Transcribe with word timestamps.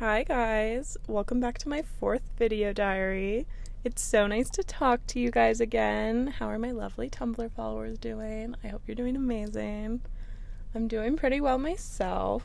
Hi, 0.00 0.22
guys. 0.22 0.96
Welcome 1.08 1.40
back 1.40 1.58
to 1.58 1.68
my 1.68 1.82
fourth 1.82 2.22
video 2.38 2.72
diary. 2.72 3.48
It's 3.82 4.00
so 4.00 4.28
nice 4.28 4.48
to 4.50 4.62
talk 4.62 5.04
to 5.08 5.18
you 5.18 5.32
guys 5.32 5.60
again. 5.60 6.28
How 6.28 6.46
are 6.46 6.58
my 6.60 6.70
lovely 6.70 7.10
Tumblr 7.10 7.50
followers 7.56 7.98
doing? 7.98 8.54
I 8.62 8.68
hope 8.68 8.82
you're 8.86 8.94
doing 8.94 9.16
amazing. 9.16 10.02
I'm 10.72 10.86
doing 10.86 11.16
pretty 11.16 11.40
well 11.40 11.58
myself. 11.58 12.44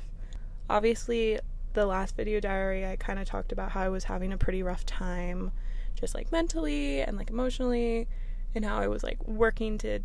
Obviously, 0.67 1.39
the 1.73 1.85
last 1.85 2.15
video 2.17 2.39
diary, 2.39 2.87
I 2.87 2.95
kind 2.95 3.19
of 3.19 3.27
talked 3.27 3.51
about 3.51 3.73
how 3.73 3.81
I 3.81 3.89
was 3.89 4.05
having 4.05 4.33
a 4.33 4.37
pretty 4.37 4.63
rough 4.63 4.83
time, 4.87 5.51
just 5.93 6.15
like 6.15 6.31
mentally 6.31 7.01
and 7.01 7.17
like 7.17 7.29
emotionally, 7.29 8.07
and 8.55 8.65
how 8.65 8.79
I 8.79 8.87
was 8.87 9.03
like 9.03 9.23
working 9.27 9.77
to 9.77 9.99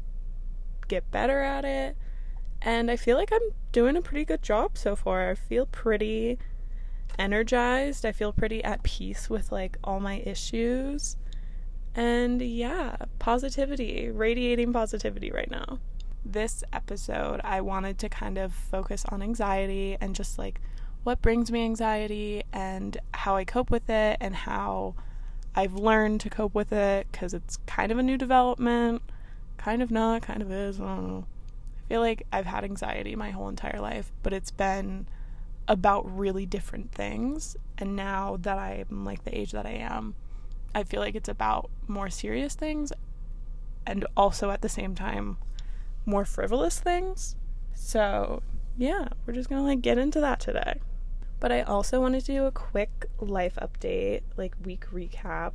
get 0.86 1.10
better 1.10 1.40
at 1.40 1.64
it. 1.64 1.96
And 2.60 2.90
I 2.90 2.96
feel 2.96 3.16
like 3.16 3.32
I'm 3.32 3.54
doing 3.72 3.96
a 3.96 4.02
pretty 4.02 4.26
good 4.26 4.42
job 4.42 4.76
so 4.76 4.94
far. 4.94 5.30
I 5.30 5.34
feel 5.34 5.64
pretty 5.64 6.38
energized. 7.18 8.04
I 8.04 8.12
feel 8.12 8.32
pretty 8.32 8.62
at 8.64 8.82
peace 8.82 9.28
with 9.28 9.52
like 9.52 9.78
all 9.84 10.00
my 10.00 10.22
issues. 10.24 11.16
And 11.94 12.40
yeah, 12.40 12.96
positivity, 13.18 14.10
radiating 14.10 14.72
positivity 14.72 15.30
right 15.30 15.50
now. 15.50 15.80
This 16.24 16.62
episode, 16.72 17.40
I 17.42 17.60
wanted 17.60 17.98
to 18.00 18.08
kind 18.08 18.38
of 18.38 18.52
focus 18.52 19.04
on 19.08 19.22
anxiety 19.22 19.96
and 20.00 20.14
just 20.14 20.38
like 20.38 20.60
what 21.04 21.22
brings 21.22 21.50
me 21.50 21.64
anxiety 21.64 22.42
and 22.52 22.96
how 23.14 23.36
I 23.36 23.44
cope 23.44 23.70
with 23.70 23.88
it 23.88 24.18
and 24.20 24.34
how 24.34 24.94
I've 25.54 25.74
learned 25.74 26.20
to 26.20 26.30
cope 26.30 26.54
with 26.54 26.72
it 26.72 27.06
because 27.10 27.34
it's 27.34 27.56
kind 27.66 27.90
of 27.90 27.98
a 27.98 28.02
new 28.02 28.16
development. 28.16 29.02
Kind 29.56 29.82
of 29.82 29.90
not, 29.90 30.22
kind 30.22 30.42
of 30.42 30.52
is. 30.52 30.80
I 30.80 30.84
don't 30.84 31.08
know. 31.08 31.24
I 31.78 31.88
feel 31.88 32.00
like 32.00 32.26
I've 32.32 32.46
had 32.46 32.62
anxiety 32.62 33.16
my 33.16 33.30
whole 33.30 33.48
entire 33.48 33.80
life, 33.80 34.12
but 34.22 34.32
it's 34.32 34.50
been 34.50 35.08
about 35.68 36.18
really 36.18 36.46
different 36.46 36.90
things. 36.90 37.56
And 37.76 37.94
now 37.94 38.38
that 38.40 38.58
I'm 38.58 39.04
like 39.04 39.24
the 39.24 39.38
age 39.38 39.52
that 39.52 39.66
I 39.66 39.72
am, 39.72 40.14
I 40.74 40.82
feel 40.82 41.00
like 41.00 41.14
it's 41.14 41.28
about 41.28 41.70
more 41.86 42.10
serious 42.10 42.54
things 42.54 42.92
and 43.86 44.06
also 44.16 44.50
at 44.50 44.62
the 44.62 44.68
same 44.68 44.94
time 44.94 45.36
more 46.04 46.24
frivolous 46.24 46.80
things. 46.80 47.36
So, 47.74 48.42
yeah, 48.76 49.08
we're 49.24 49.34
just 49.34 49.48
going 49.48 49.62
to 49.62 49.66
like 49.66 49.82
get 49.82 49.98
into 49.98 50.20
that 50.20 50.40
today. 50.40 50.80
But 51.40 51.52
I 51.52 51.62
also 51.62 52.00
wanted 52.00 52.24
to 52.24 52.32
do 52.32 52.44
a 52.46 52.50
quick 52.50 53.06
life 53.20 53.56
update, 53.62 54.22
like 54.36 54.54
week 54.64 54.86
recap, 54.92 55.52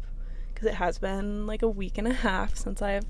because 0.54 0.68
it 0.68 0.76
has 0.76 0.98
been 0.98 1.46
like 1.46 1.62
a 1.62 1.68
week 1.68 1.98
and 1.98 2.08
a 2.08 2.14
half 2.14 2.56
since 2.56 2.82
I've 2.82 3.06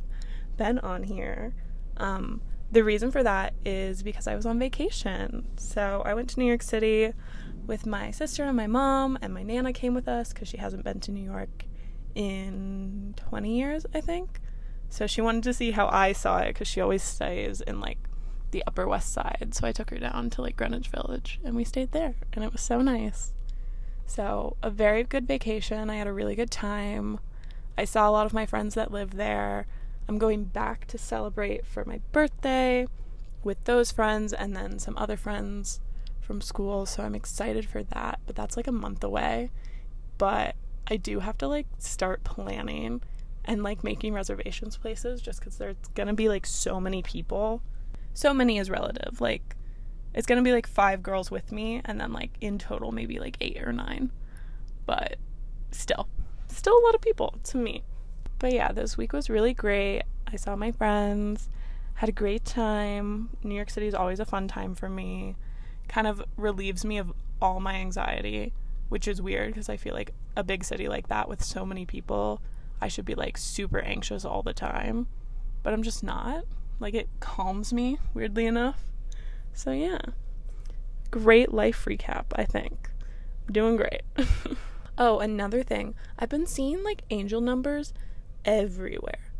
been 0.57 0.79
on 0.79 1.03
here. 1.03 1.53
Um, 1.97 2.41
the 2.73 2.83
reason 2.83 3.11
for 3.11 3.21
that 3.21 3.53
is 3.63 4.01
because 4.01 4.27
I 4.27 4.35
was 4.35 4.45
on 4.47 4.57
vacation. 4.57 5.45
So 5.57 6.01
I 6.05 6.15
went 6.15 6.29
to 6.31 6.39
New 6.39 6.47
York 6.47 6.63
City 6.63 7.13
with 7.67 7.85
my 7.85 8.09
sister 8.09 8.43
and 8.43 8.57
my 8.57 8.67
mom, 8.67 9.17
and 9.21 9.33
my 9.33 9.43
nana 9.43 9.71
came 9.71 9.93
with 9.93 10.07
us 10.07 10.33
because 10.33 10.47
she 10.47 10.57
hasn't 10.57 10.83
been 10.83 10.99
to 11.01 11.11
New 11.11 11.23
York 11.23 11.65
in 12.15 13.13
20 13.29 13.57
years, 13.57 13.85
I 13.93 14.01
think. 14.01 14.41
So 14.89 15.05
she 15.05 15.21
wanted 15.21 15.43
to 15.43 15.53
see 15.53 15.71
how 15.71 15.87
I 15.87 16.13
saw 16.13 16.39
it 16.39 16.47
because 16.47 16.67
she 16.67 16.81
always 16.81 17.03
stays 17.03 17.61
in 17.61 17.79
like 17.79 17.99
the 18.49 18.63
Upper 18.65 18.87
West 18.87 19.13
Side. 19.13 19.49
So 19.53 19.67
I 19.67 19.71
took 19.71 19.91
her 19.91 19.99
down 19.99 20.31
to 20.31 20.41
like 20.41 20.57
Greenwich 20.57 20.89
Village 20.89 21.39
and 21.43 21.55
we 21.55 21.63
stayed 21.63 21.91
there, 21.91 22.15
and 22.33 22.43
it 22.43 22.51
was 22.51 22.61
so 22.61 22.81
nice. 22.81 23.33
So, 24.05 24.57
a 24.61 24.69
very 24.69 25.03
good 25.03 25.27
vacation. 25.27 25.89
I 25.89 25.95
had 25.95 26.07
a 26.07 26.13
really 26.13 26.35
good 26.35 26.51
time. 26.51 27.19
I 27.77 27.85
saw 27.85 28.09
a 28.09 28.11
lot 28.11 28.25
of 28.25 28.33
my 28.33 28.45
friends 28.45 28.75
that 28.75 28.91
live 28.91 29.11
there. 29.11 29.67
I'm 30.07 30.17
going 30.17 30.45
back 30.45 30.85
to 30.87 30.97
celebrate 30.97 31.65
for 31.65 31.85
my 31.85 32.01
birthday 32.11 32.87
with 33.43 33.63
those 33.65 33.91
friends 33.91 34.33
and 34.33 34.55
then 34.55 34.79
some 34.79 34.97
other 34.97 35.17
friends 35.17 35.79
from 36.21 36.41
school. 36.41 36.85
So 36.85 37.03
I'm 37.03 37.15
excited 37.15 37.67
for 37.67 37.83
that. 37.83 38.19
But 38.25 38.35
that's 38.35 38.57
like 38.57 38.67
a 38.67 38.71
month 38.71 39.03
away. 39.03 39.51
But 40.17 40.55
I 40.87 40.97
do 40.97 41.19
have 41.19 41.37
to 41.39 41.47
like 41.47 41.67
start 41.79 42.23
planning 42.23 43.01
and 43.45 43.63
like 43.63 43.83
making 43.83 44.13
reservations 44.13 44.77
places 44.77 45.21
just 45.21 45.39
because 45.39 45.57
there's 45.57 45.75
gonna 45.95 46.13
be 46.13 46.29
like 46.29 46.45
so 46.45 46.79
many 46.79 47.01
people. 47.01 47.61
So 48.13 48.33
many 48.33 48.57
is 48.57 48.69
relative. 48.69 49.19
Like 49.21 49.55
it's 50.13 50.27
gonna 50.27 50.41
be 50.41 50.51
like 50.51 50.67
five 50.67 51.01
girls 51.01 51.31
with 51.31 51.51
me 51.51 51.81
and 51.85 51.99
then 51.99 52.13
like 52.13 52.31
in 52.41 52.57
total 52.57 52.91
maybe 52.91 53.19
like 53.19 53.37
eight 53.41 53.61
or 53.61 53.73
nine. 53.73 54.11
But 54.85 55.17
still, 55.71 56.07
still 56.47 56.77
a 56.77 56.83
lot 56.85 56.95
of 56.95 57.01
people 57.01 57.35
to 57.45 57.57
meet. 57.57 57.83
But 58.43 58.51
yeah, 58.51 58.73
this 58.73 58.97
week 58.97 59.13
was 59.13 59.29
really 59.29 59.53
great. 59.53 60.01
I 60.27 60.35
saw 60.35 60.57
my 60.57 60.73
friends, 60.73 61.47
had 61.93 62.09
a 62.09 62.11
great 62.11 62.43
time. 62.43 63.29
New 63.41 63.55
York 63.55 63.69
City 63.69 63.87
is 63.87 63.95
always 63.95 64.19
a 64.19 64.25
fun 64.25 64.49
time 64.49 64.75
for 64.75 64.89
me. 64.89 65.37
Kind 65.87 66.07
of 66.07 66.21
relieves 66.35 66.83
me 66.83 66.97
of 66.97 67.13
all 67.41 67.61
my 67.61 67.75
anxiety, 67.75 68.51
which 68.89 69.07
is 69.07 69.21
weird 69.21 69.53
because 69.53 69.69
I 69.69 69.77
feel 69.77 69.93
like 69.93 70.13
a 70.35 70.43
big 70.43 70.65
city 70.65 70.89
like 70.89 71.07
that 71.07 71.29
with 71.29 71.41
so 71.41 71.65
many 71.65 71.85
people, 71.85 72.41
I 72.81 72.89
should 72.89 73.05
be 73.05 73.15
like 73.15 73.37
super 73.37 73.79
anxious 73.79 74.25
all 74.25 74.43
the 74.43 74.51
time. 74.53 75.07
But 75.63 75.71
I'm 75.71 75.81
just 75.81 76.03
not. 76.03 76.43
Like 76.81 76.95
it 76.95 77.07
calms 77.21 77.71
me, 77.71 77.97
weirdly 78.13 78.45
enough. 78.45 78.83
So 79.53 79.71
yeah. 79.71 80.01
Great 81.11 81.53
life 81.53 81.85
recap, 81.85 82.25
I 82.35 82.43
think. 82.43 82.89
Doing 83.49 83.77
great. 83.77 84.01
oh, 84.97 85.19
another 85.19 85.63
thing. 85.63 85.95
I've 86.19 86.27
been 86.27 86.45
seeing 86.45 86.83
like 86.83 87.03
angel 87.09 87.39
numbers 87.39 87.93
everywhere. 88.45 89.31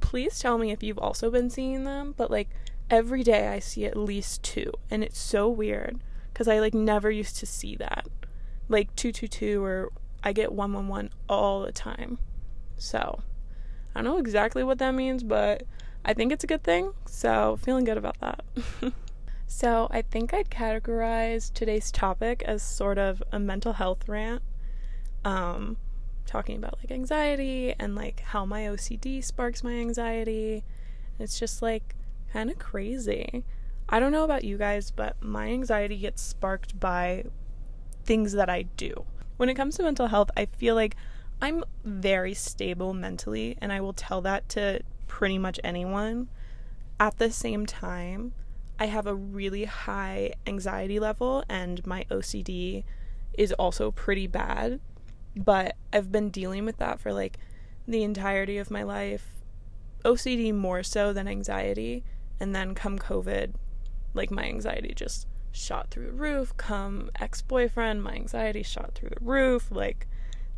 Please 0.00 0.38
tell 0.38 0.58
me 0.58 0.70
if 0.70 0.82
you've 0.82 0.98
also 0.98 1.30
been 1.30 1.50
seeing 1.50 1.84
them, 1.84 2.14
but 2.16 2.30
like 2.30 2.48
every 2.90 3.22
day 3.22 3.48
I 3.48 3.58
see 3.58 3.84
at 3.84 3.96
least 3.96 4.42
two, 4.42 4.72
and 4.90 5.02
it's 5.02 5.18
so 5.18 5.48
weird 5.48 5.98
because 6.32 6.48
I 6.48 6.60
like 6.60 6.74
never 6.74 7.10
used 7.10 7.36
to 7.38 7.46
see 7.46 7.76
that. 7.76 8.06
Like 8.68 8.94
222 8.96 9.62
or 9.64 9.92
I 10.22 10.32
get 10.32 10.52
111 10.52 11.10
all 11.28 11.62
the 11.62 11.72
time. 11.72 12.18
So, 12.76 13.20
I 13.94 14.02
don't 14.02 14.12
know 14.12 14.18
exactly 14.18 14.62
what 14.62 14.78
that 14.78 14.92
means, 14.92 15.22
but 15.22 15.62
I 16.04 16.12
think 16.12 16.32
it's 16.32 16.44
a 16.44 16.48
good 16.48 16.62
thing. 16.62 16.92
So, 17.06 17.58
feeling 17.62 17.84
good 17.84 17.96
about 17.96 18.20
that. 18.20 18.44
so, 19.46 19.88
I 19.90 20.02
think 20.02 20.34
I'd 20.34 20.50
categorize 20.50 21.52
today's 21.52 21.90
topic 21.90 22.42
as 22.42 22.62
sort 22.62 22.98
of 22.98 23.22
a 23.32 23.38
mental 23.38 23.74
health 23.74 24.08
rant. 24.08 24.42
Um, 25.24 25.76
talking 26.26 26.56
about 26.56 26.78
like 26.78 26.90
anxiety 26.90 27.74
and 27.78 27.94
like 27.94 28.20
how 28.20 28.44
my 28.44 28.62
OCD 28.62 29.22
sparks 29.22 29.64
my 29.64 29.72
anxiety. 29.72 30.64
It's 31.18 31.38
just 31.38 31.62
like 31.62 31.94
kind 32.32 32.50
of 32.50 32.58
crazy. 32.58 33.44
I 33.88 34.00
don't 34.00 34.12
know 34.12 34.24
about 34.24 34.44
you 34.44 34.58
guys, 34.58 34.90
but 34.90 35.22
my 35.22 35.46
anxiety 35.48 35.96
gets 35.96 36.20
sparked 36.20 36.78
by 36.78 37.24
things 38.04 38.32
that 38.32 38.50
I 38.50 38.62
do. 38.62 39.04
When 39.36 39.48
it 39.48 39.54
comes 39.54 39.76
to 39.76 39.82
mental 39.82 40.08
health, 40.08 40.30
I 40.36 40.46
feel 40.46 40.74
like 40.74 40.96
I'm 41.40 41.64
very 41.84 42.34
stable 42.34 42.94
mentally, 42.94 43.56
and 43.60 43.72
I 43.72 43.80
will 43.80 43.92
tell 43.92 44.20
that 44.22 44.48
to 44.50 44.80
pretty 45.06 45.38
much 45.38 45.60
anyone. 45.62 46.28
At 46.98 47.18
the 47.18 47.30
same 47.30 47.66
time, 47.66 48.32
I 48.78 48.86
have 48.86 49.06
a 49.06 49.14
really 49.14 49.64
high 49.64 50.32
anxiety 50.46 50.98
level, 50.98 51.44
and 51.48 51.86
my 51.86 52.06
OCD 52.10 52.84
is 53.34 53.52
also 53.52 53.90
pretty 53.90 54.26
bad 54.26 54.80
but 55.36 55.76
I've 55.92 56.10
been 56.10 56.30
dealing 56.30 56.64
with 56.64 56.78
that 56.78 56.98
for 56.98 57.12
like 57.12 57.38
the 57.86 58.02
entirety 58.02 58.58
of 58.58 58.70
my 58.70 58.82
life. 58.82 59.34
OCD 60.04 60.54
more 60.54 60.82
so 60.82 61.12
than 61.12 61.28
anxiety. 61.28 62.04
And 62.40 62.54
then 62.54 62.74
come 62.74 62.98
COVID, 62.98 63.54
like 64.14 64.30
my 64.30 64.44
anxiety 64.44 64.92
just 64.94 65.26
shot 65.52 65.90
through 65.90 66.06
the 66.06 66.12
roof. 66.12 66.56
Come 66.56 67.10
ex 67.18 67.42
boyfriend, 67.42 68.02
my 68.02 68.12
anxiety 68.12 68.62
shot 68.62 68.92
through 68.94 69.10
the 69.10 69.24
roof. 69.24 69.70
Like, 69.70 70.06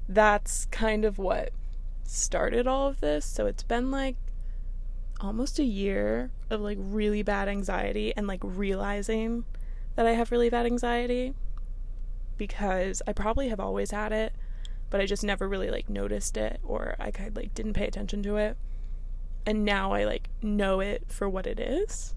that's 0.08 0.66
kind 0.66 1.04
of 1.04 1.18
what 1.18 1.50
started 2.04 2.66
all 2.66 2.88
of 2.88 3.00
this. 3.00 3.24
So 3.24 3.46
it's 3.46 3.62
been 3.62 3.90
like 3.90 4.16
almost 5.20 5.58
a 5.58 5.64
year 5.64 6.30
of 6.50 6.60
like 6.60 6.78
really 6.80 7.22
bad 7.22 7.48
anxiety 7.48 8.12
and 8.16 8.26
like 8.26 8.40
realizing 8.42 9.44
that 9.96 10.06
I 10.06 10.12
have 10.12 10.30
really 10.30 10.48
bad 10.48 10.66
anxiety 10.66 11.34
because 12.36 13.02
I 13.06 13.12
probably 13.12 13.48
have 13.48 13.58
always 13.58 13.90
had 13.90 14.12
it 14.12 14.32
but 14.90 15.00
I 15.00 15.06
just 15.06 15.24
never 15.24 15.48
really 15.48 15.70
like 15.70 15.88
noticed 15.88 16.36
it 16.36 16.60
or 16.64 16.96
I 16.98 17.10
kind 17.10 17.34
like 17.36 17.54
didn't 17.54 17.74
pay 17.74 17.86
attention 17.86 18.22
to 18.22 18.36
it. 18.36 18.56
And 19.46 19.64
now 19.64 19.92
I 19.92 20.04
like 20.04 20.28
know 20.42 20.80
it 20.80 21.04
for 21.08 21.28
what 21.28 21.46
it 21.46 21.58
is. 21.58 22.14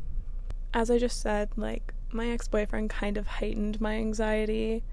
As 0.74 0.90
I 0.90 0.98
just 0.98 1.22
said, 1.22 1.50
like 1.56 1.94
my 2.12 2.30
ex-boyfriend 2.30 2.90
kind 2.90 3.18
of 3.18 3.28
heightened 3.28 3.82
my 3.82 3.96
anxiety. 3.96 4.84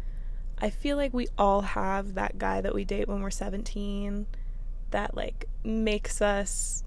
I 0.61 0.71
feel 0.71 0.97
like 0.97 1.15
we 1.15 1.29
all 1.37 1.63
have 1.63 2.15
that 2.15 2.39
guy 2.39 2.61
that 2.61 2.75
we 2.75 2.85
date 2.85 3.09
when 3.09 3.21
we're 3.23 3.31
17 3.31 4.27
that 4.91 5.17
like 5.17 5.47
makes 5.63 6.21
us 6.21 6.83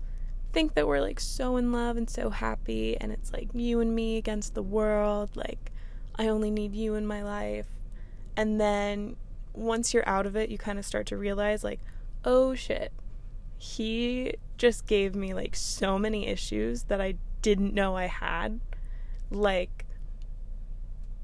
think 0.52 0.74
that 0.74 0.88
we're 0.88 1.00
like 1.00 1.20
so 1.20 1.56
in 1.56 1.72
love 1.72 1.96
and 1.96 2.10
so 2.10 2.30
happy 2.30 2.98
and 3.00 3.12
it's 3.12 3.32
like 3.32 3.48
you 3.54 3.80
and 3.80 3.96
me 3.96 4.18
against 4.18 4.54
the 4.54 4.62
world 4.62 5.30
like 5.36 5.72
I 6.16 6.28
only 6.28 6.52
need 6.52 6.76
you 6.76 6.96
in 6.96 7.08
my 7.08 7.24
life 7.24 7.68
and 8.36 8.60
then 8.60 9.16
once 9.54 9.94
you're 9.94 10.08
out 10.08 10.26
of 10.26 10.36
it, 10.36 10.50
you 10.50 10.58
kind 10.58 10.80
of 10.80 10.86
start 10.86 11.06
to 11.08 11.18
realize, 11.18 11.64
like, 11.64 11.80
oh 12.24 12.56
shit, 12.56 12.92
he 13.58 14.34
just 14.58 14.86
gave 14.86 15.16
me 15.16 15.34
like 15.34 15.56
so 15.56 15.98
many 16.00 16.28
issues 16.28 16.84
that 16.84 17.02
I 17.02 17.16
didn't 17.42 17.74
know 17.74 17.96
I 17.96 18.08
had. 18.08 18.60
Like, 19.30 19.86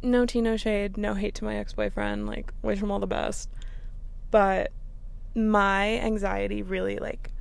no 0.01 0.25
tea, 0.25 0.41
no 0.41 0.57
shade, 0.57 0.97
no 0.97 1.13
hate 1.13 1.35
to 1.35 1.45
my 1.45 1.57
ex 1.57 1.73
boyfriend. 1.73 2.27
Like, 2.27 2.53
wish 2.61 2.79
him 2.79 2.91
all 2.91 2.99
the 2.99 3.07
best. 3.07 3.49
But 4.31 4.71
my 5.35 5.99
anxiety 5.99 6.61
really, 6.61 6.97
like, 6.97 7.31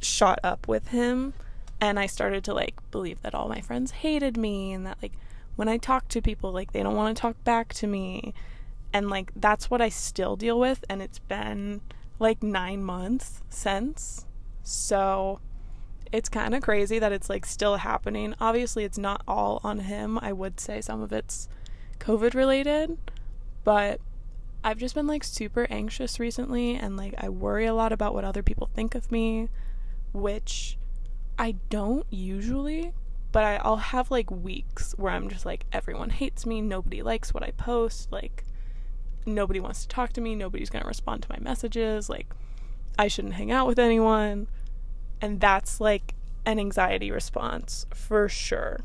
shot 0.00 0.38
up 0.42 0.68
with 0.68 0.88
him. 0.88 1.34
And 1.80 1.98
I 1.98 2.06
started 2.06 2.44
to, 2.44 2.54
like, 2.54 2.74
believe 2.90 3.22
that 3.22 3.34
all 3.34 3.48
my 3.48 3.60
friends 3.60 3.90
hated 3.90 4.36
me 4.36 4.72
and 4.72 4.86
that, 4.86 4.98
like, 5.02 5.12
when 5.56 5.68
I 5.68 5.78
talk 5.78 6.08
to 6.08 6.22
people, 6.22 6.52
like, 6.52 6.72
they 6.72 6.82
don't 6.82 6.96
want 6.96 7.16
to 7.16 7.20
talk 7.20 7.42
back 7.44 7.72
to 7.74 7.86
me. 7.86 8.34
And, 8.92 9.08
like, 9.08 9.32
that's 9.36 9.70
what 9.70 9.80
I 9.80 9.88
still 9.88 10.36
deal 10.36 10.58
with. 10.58 10.84
And 10.88 11.00
it's 11.00 11.18
been, 11.18 11.80
like, 12.18 12.42
nine 12.42 12.82
months 12.82 13.42
since. 13.48 14.26
So 14.62 15.40
it's 16.12 16.28
kind 16.28 16.54
of 16.54 16.62
crazy 16.62 16.98
that 16.98 17.12
it's 17.12 17.30
like 17.30 17.46
still 17.46 17.76
happening. 17.76 18.34
Obviously, 18.40 18.84
it's 18.84 18.98
not 18.98 19.22
all 19.28 19.60
on 19.62 19.80
him. 19.80 20.18
I 20.20 20.32
would 20.32 20.58
say 20.58 20.80
some 20.80 21.02
of 21.02 21.12
it's 21.12 21.48
COVID 22.00 22.34
related, 22.34 22.98
but 23.64 24.00
I've 24.64 24.78
just 24.78 24.94
been 24.94 25.06
like 25.06 25.24
super 25.24 25.66
anxious 25.70 26.18
recently 26.18 26.74
and 26.74 26.96
like 26.96 27.14
I 27.18 27.28
worry 27.28 27.66
a 27.66 27.74
lot 27.74 27.92
about 27.92 28.14
what 28.14 28.24
other 28.24 28.42
people 28.42 28.68
think 28.74 28.94
of 28.94 29.10
me, 29.12 29.48
which 30.12 30.76
I 31.38 31.52
don't 31.70 32.06
usually, 32.10 32.92
but 33.32 33.60
I'll 33.62 33.76
have 33.76 34.10
like 34.10 34.30
weeks 34.30 34.94
where 34.98 35.12
I'm 35.12 35.28
just 35.28 35.46
like, 35.46 35.64
everyone 35.72 36.10
hates 36.10 36.44
me, 36.44 36.60
nobody 36.60 37.02
likes 37.02 37.32
what 37.32 37.44
I 37.44 37.52
post, 37.52 38.10
like, 38.10 38.44
nobody 39.26 39.60
wants 39.60 39.82
to 39.82 39.88
talk 39.88 40.12
to 40.14 40.20
me, 40.20 40.34
nobody's 40.34 40.70
gonna 40.70 40.86
respond 40.86 41.22
to 41.22 41.28
my 41.30 41.38
messages, 41.40 42.08
like, 42.08 42.26
I 42.98 43.08
shouldn't 43.08 43.34
hang 43.34 43.50
out 43.50 43.66
with 43.66 43.78
anyone 43.78 44.46
and 45.20 45.40
that's 45.40 45.80
like 45.80 46.14
an 46.46 46.58
anxiety 46.58 47.10
response 47.10 47.86
for 47.94 48.28
sure 48.28 48.80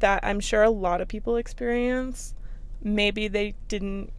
that 0.00 0.24
I'm 0.24 0.40
sure 0.40 0.62
a 0.62 0.70
lot 0.70 1.00
of 1.00 1.08
people 1.08 1.36
experience. 1.36 2.34
Maybe 2.82 3.28
they 3.28 3.54
didn't 3.68 4.12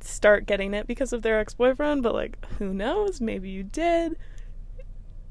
start 0.00 0.46
getting 0.46 0.74
it 0.74 0.86
because 0.86 1.12
of 1.12 1.22
their 1.22 1.38
ex 1.38 1.54
boyfriend, 1.54 2.02
but 2.02 2.14
like, 2.14 2.44
who 2.58 2.74
knows? 2.74 3.20
Maybe 3.20 3.50
you 3.50 3.62
did. 3.62 4.16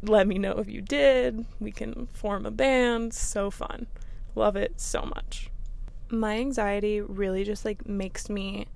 Let 0.02 0.28
me 0.28 0.38
know 0.38 0.54
if 0.54 0.68
you 0.68 0.82
did. 0.82 1.46
We 1.60 1.72
can 1.72 2.08
form 2.14 2.46
a 2.46 2.52
band. 2.52 3.14
So 3.14 3.50
fun. 3.52 3.88
Love 4.36 4.56
it 4.56 4.80
so 4.80 5.04
much. 5.04 5.50
My 6.10 6.38
anxiety 6.38 7.02
really 7.02 7.44
just 7.44 7.66
like 7.66 7.88
makes 7.88 8.30
me 8.30 8.68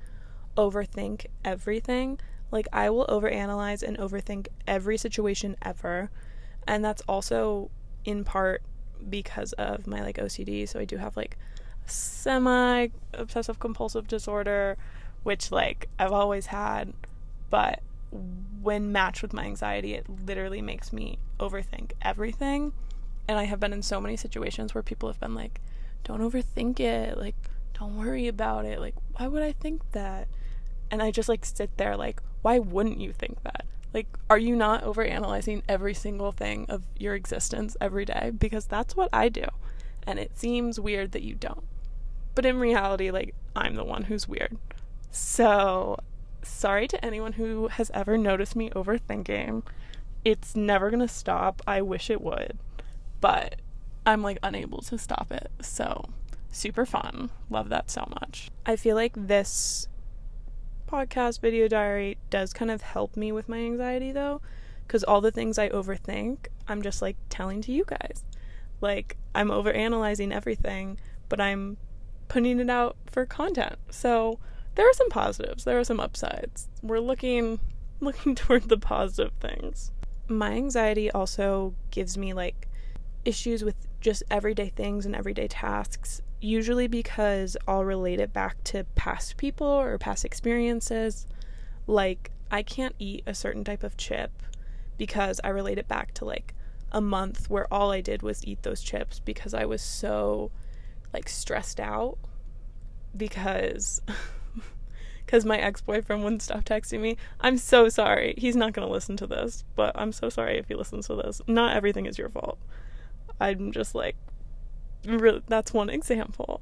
overthink 0.57 1.27
everything. 1.45 2.19
Like, 2.51 2.67
I 2.73 2.89
will 2.89 3.05
overanalyze 3.07 3.83
and 3.83 3.97
overthink 3.97 4.47
every 4.67 4.97
situation 4.97 5.55
ever 5.61 6.09
and 6.67 6.83
that's 6.83 7.01
also 7.07 7.71
in 8.05 8.23
part 8.23 8.61
because 9.09 9.53
of 9.53 9.87
my 9.87 10.01
like 10.01 10.17
OCD. 10.17 10.67
So 10.67 10.79
I 10.79 10.85
do 10.85 10.97
have 10.97 11.15
like 11.15 11.37
semi 11.85 12.89
obsessive 13.13 13.59
compulsive 13.59 14.07
disorder, 14.07 14.77
which 15.23 15.51
like 15.51 15.87
I've 15.97 16.11
always 16.11 16.47
had, 16.47 16.93
but 17.49 17.81
when 18.61 18.91
matched 18.91 19.21
with 19.21 19.33
my 19.33 19.45
anxiety, 19.45 19.93
it 19.93 20.05
literally 20.25 20.61
makes 20.61 20.91
me 20.91 21.17
overthink 21.39 21.91
everything. 22.01 22.73
And 23.27 23.37
I 23.37 23.43
have 23.45 23.59
been 23.59 23.73
in 23.73 23.81
so 23.81 23.99
many 23.99 24.17
situations 24.17 24.73
where 24.73 24.81
people 24.81 25.09
have 25.09 25.19
been 25.19 25.35
like, 25.35 25.59
don't 26.03 26.21
overthink 26.21 26.79
it, 26.79 27.17
like, 27.17 27.35
don't 27.77 27.97
worry 27.97 28.27
about 28.27 28.65
it, 28.65 28.79
like, 28.79 28.95
why 29.13 29.27
would 29.27 29.43
I 29.43 29.51
think 29.51 29.81
that? 29.91 30.27
And 30.89 31.01
I 31.01 31.11
just 31.11 31.29
like 31.29 31.45
sit 31.45 31.75
there, 31.77 31.97
like, 31.97 32.21
why 32.41 32.59
wouldn't 32.59 32.99
you 32.99 33.11
think 33.11 33.43
that? 33.43 33.65
Like, 33.93 34.07
are 34.29 34.37
you 34.37 34.55
not 34.55 34.83
overanalyzing 34.83 35.63
every 35.67 35.93
single 35.93 36.31
thing 36.31 36.65
of 36.69 36.83
your 36.97 37.15
existence 37.15 37.75
every 37.81 38.05
day? 38.05 38.31
Because 38.37 38.65
that's 38.65 38.95
what 38.95 39.09
I 39.11 39.29
do. 39.29 39.45
And 40.05 40.19
it 40.19 40.37
seems 40.37 40.79
weird 40.79 41.11
that 41.13 41.23
you 41.23 41.35
don't. 41.35 41.63
But 42.35 42.45
in 42.45 42.59
reality, 42.59 43.11
like, 43.11 43.33
I'm 43.55 43.75
the 43.75 43.83
one 43.83 44.03
who's 44.03 44.27
weird. 44.27 44.57
So, 45.09 45.97
sorry 46.43 46.87
to 46.89 47.03
anyone 47.03 47.33
who 47.33 47.67
has 47.69 47.89
ever 47.93 48.17
noticed 48.17 48.55
me 48.55 48.69
overthinking. 48.69 49.63
It's 50.23 50.55
never 50.55 50.91
gonna 50.91 51.07
stop. 51.07 51.61
I 51.65 51.81
wish 51.81 52.09
it 52.09 52.21
would. 52.21 52.59
But 53.19 53.55
I'm 54.05 54.21
like 54.21 54.37
unable 54.43 54.81
to 54.83 54.97
stop 54.97 55.31
it. 55.31 55.49
So, 55.61 56.05
super 56.51 56.85
fun. 56.85 57.31
Love 57.49 57.69
that 57.69 57.89
so 57.89 58.07
much. 58.21 58.49
I 58.65 58.75
feel 58.75 58.95
like 58.95 59.13
this 59.15 59.87
podcast 60.87 61.41
video 61.41 61.67
diary 61.67 62.17
does 62.29 62.53
kind 62.53 62.71
of 62.71 62.81
help 62.81 63.17
me 63.17 63.31
with 63.31 63.49
my 63.49 63.57
anxiety 63.57 64.11
though 64.11 64.41
because 64.85 65.03
all 65.03 65.19
the 65.19 65.31
things 65.31 65.57
i 65.57 65.67
overthink 65.69 66.47
i'm 66.67 66.81
just 66.81 67.01
like 67.01 67.17
telling 67.29 67.61
to 67.61 67.71
you 67.71 67.83
guys. 67.85 68.23
Like 68.79 69.17
i'm 69.35 69.49
overanalyzing 69.49 70.31
everything 70.31 70.99
but 71.29 71.41
i'm 71.41 71.77
putting 72.27 72.59
it 72.59 72.69
out 72.69 72.97
for 73.05 73.25
content. 73.25 73.77
So 73.89 74.39
there 74.75 74.89
are 74.89 74.93
some 74.93 75.09
positives 75.09 75.63
there 75.63 75.79
are 75.79 75.83
some 75.83 75.99
upsides. 75.99 76.69
We're 76.81 76.99
looking 76.99 77.59
looking 77.99 78.35
toward 78.35 78.69
the 78.69 78.77
positive 78.77 79.33
things. 79.39 79.91
My 80.27 80.51
anxiety 80.51 81.11
also 81.11 81.73
gives 81.91 82.17
me 82.17 82.33
like 82.33 82.67
issues 83.25 83.63
with 83.63 83.75
just 83.99 84.23
everyday 84.31 84.69
things 84.69 85.05
and 85.05 85.15
everyday 85.15 85.47
tasks 85.47 86.21
usually 86.39 86.87
because 86.87 87.57
I'll 87.67 87.85
relate 87.85 88.19
it 88.19 88.33
back 88.33 88.63
to 88.65 88.83
past 88.95 89.37
people 89.37 89.67
or 89.67 89.97
past 89.97 90.25
experiences. 90.25 91.25
Like, 91.87 92.31
I 92.51 92.63
can't 92.63 92.95
eat 92.99 93.23
a 93.25 93.33
certain 93.33 93.63
type 93.63 93.83
of 93.83 93.97
chip 93.97 94.31
because 94.97 95.39
I 95.43 95.49
relate 95.49 95.77
it 95.77 95.87
back 95.87 96.13
to 96.15 96.25
like 96.25 96.53
a 96.91 97.01
month 97.01 97.49
where 97.49 97.71
all 97.71 97.91
I 97.91 98.01
did 98.01 98.21
was 98.21 98.45
eat 98.45 98.63
those 98.63 98.81
chips 98.81 99.19
because 99.19 99.53
I 99.53 99.65
was 99.65 99.81
so 99.81 100.51
like 101.13 101.29
stressed 101.29 101.79
out 101.79 102.17
because 103.15 104.01
because 105.25 105.45
my 105.45 105.57
ex-boyfriend 105.57 106.23
wouldn't 106.23 106.41
stop 106.41 106.63
texting 106.63 107.01
me. 107.01 107.17
I'm 107.41 107.57
so 107.57 107.89
sorry. 107.89 108.33
He's 108.37 108.55
not 108.55 108.73
going 108.73 108.87
to 108.87 108.91
listen 108.91 109.17
to 109.17 109.27
this, 109.27 109.65
but 109.75 109.91
I'm 109.95 110.13
so 110.13 110.29
sorry 110.29 110.57
if 110.57 110.67
he 110.69 110.75
listens 110.75 111.07
to 111.07 111.15
this. 111.15 111.41
Not 111.47 111.75
everything 111.75 112.05
is 112.05 112.17
your 112.17 112.29
fault. 112.29 112.57
I'm 113.39 113.71
just 113.71 113.93
like 113.93 114.15
really, 115.07 115.41
that's 115.47 115.73
one 115.73 115.89
example. 115.89 116.61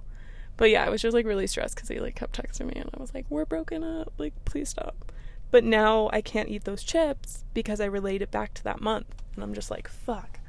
But 0.58 0.70
yeah, 0.70 0.86
I 0.86 0.90
was 0.90 1.02
just 1.02 1.14
like 1.14 1.26
really 1.26 1.48
stressed 1.48 1.76
because 1.76 1.90
he 1.90 2.00
like 2.00 2.16
kept 2.16 2.40
texting 2.40 2.68
me, 2.68 2.74
and 2.76 2.90
I 2.94 3.02
was 3.02 3.14
like, 3.14 3.26
"We're 3.30 3.46
broken 3.46 3.84
up. 3.84 4.14
Like, 4.18 4.34
please 4.46 4.70
stop." 4.70 5.12
But 5.52 5.64
now 5.64 6.10
I 6.14 6.22
can't 6.22 6.50
eat 6.50 6.64
those 6.64 6.84
chips 6.84 7.46
because 7.54 7.80
I 7.82 7.86
relate 7.86 8.22
it 8.22 8.32
back 8.32 8.54
to 8.56 8.64
that 8.64 8.82
month, 8.82 9.24
and 9.36 9.44
I'm 9.44 9.54
just 9.54 9.72
like, 9.72 9.88
"Fuck." 9.88 10.40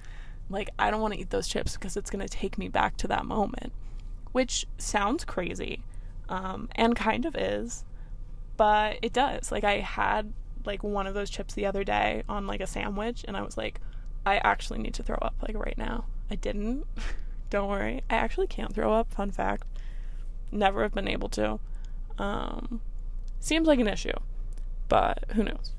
Like, 0.48 0.70
I 0.78 0.90
don't 0.90 1.00
want 1.00 1.14
to 1.14 1.20
eat 1.20 1.30
those 1.30 1.48
chips 1.48 1.74
because 1.74 1.96
it's 1.96 2.10
gonna 2.10 2.28
take 2.28 2.56
me 2.58 2.68
back 2.68 2.96
to 2.98 3.08
that 3.08 3.26
moment, 3.26 3.72
which 4.32 4.66
sounds 4.78 5.24
crazy, 5.24 5.82
um, 6.28 6.68
and 6.76 6.94
kind 6.94 7.26
of 7.26 7.34
is, 7.34 7.84
but 8.56 8.98
it 9.02 9.12
does. 9.12 9.50
Like, 9.50 9.64
I 9.64 9.80
had 9.80 10.32
like 10.64 10.82
one 10.82 11.06
of 11.06 11.14
those 11.14 11.30
chips 11.30 11.54
the 11.54 11.66
other 11.66 11.84
day 11.84 12.22
on 12.28 12.46
like 12.46 12.60
a 12.60 12.66
sandwich, 12.66 13.24
and 13.26 13.36
I 13.36 13.42
was 13.42 13.56
like, 13.56 13.80
I 14.24 14.38
actually 14.38 14.80
need 14.80 14.94
to 14.94 15.02
throw 15.02 15.18
up 15.22 15.34
like 15.42 15.56
right 15.56 15.78
now. 15.78 16.06
I 16.30 16.36
didn't. 16.36 16.86
Don't 17.50 17.68
worry. 17.68 18.02
I 18.10 18.16
actually 18.16 18.46
can't 18.46 18.74
throw 18.74 18.92
up. 18.92 19.12
Fun 19.12 19.30
fact. 19.30 19.64
Never 20.50 20.82
have 20.82 20.94
been 20.94 21.08
able 21.08 21.28
to. 21.30 21.58
Um, 22.18 22.80
seems 23.40 23.66
like 23.66 23.78
an 23.78 23.88
issue, 23.88 24.16
but 24.88 25.24
who 25.34 25.44
knows? 25.44 25.72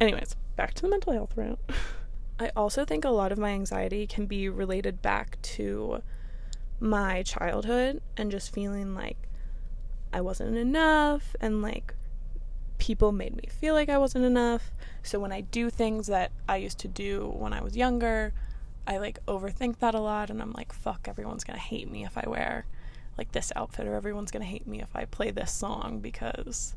Anyways, 0.00 0.36
back 0.56 0.74
to 0.74 0.82
the 0.82 0.88
mental 0.88 1.12
health 1.12 1.32
rant. 1.36 1.58
I 2.38 2.50
also 2.56 2.84
think 2.84 3.04
a 3.04 3.10
lot 3.10 3.30
of 3.30 3.38
my 3.38 3.50
anxiety 3.50 4.06
can 4.06 4.26
be 4.26 4.48
related 4.48 5.00
back 5.02 5.40
to 5.42 6.02
my 6.80 7.22
childhood 7.22 8.02
and 8.16 8.30
just 8.30 8.52
feeling 8.52 8.94
like 8.94 9.16
I 10.12 10.20
wasn't 10.20 10.56
enough 10.56 11.36
and 11.40 11.62
like 11.62 11.94
people 12.78 13.12
made 13.12 13.36
me 13.36 13.48
feel 13.48 13.74
like 13.74 13.88
I 13.88 13.98
wasn't 13.98 14.24
enough. 14.24 14.72
So 15.02 15.20
when 15.20 15.32
I 15.32 15.42
do 15.42 15.70
things 15.70 16.08
that 16.08 16.32
I 16.48 16.56
used 16.56 16.78
to 16.80 16.88
do 16.88 17.32
when 17.36 17.52
I 17.52 17.62
was 17.62 17.76
younger, 17.76 18.32
I 18.86 18.98
like 18.98 19.24
overthink 19.26 19.78
that 19.78 19.94
a 19.94 20.00
lot 20.00 20.30
and 20.30 20.42
I'm 20.42 20.52
like, 20.52 20.72
fuck, 20.72 21.06
everyone's 21.08 21.44
gonna 21.44 21.58
hate 21.58 21.90
me 21.90 22.04
if 22.04 22.18
I 22.18 22.28
wear 22.28 22.66
like 23.16 23.32
this 23.32 23.52
outfit 23.56 23.86
or 23.86 23.94
everyone's 23.94 24.30
gonna 24.30 24.44
hate 24.44 24.66
me 24.66 24.82
if 24.82 24.94
I 24.94 25.04
play 25.04 25.30
this 25.30 25.52
song 25.52 26.00
because 26.00 26.74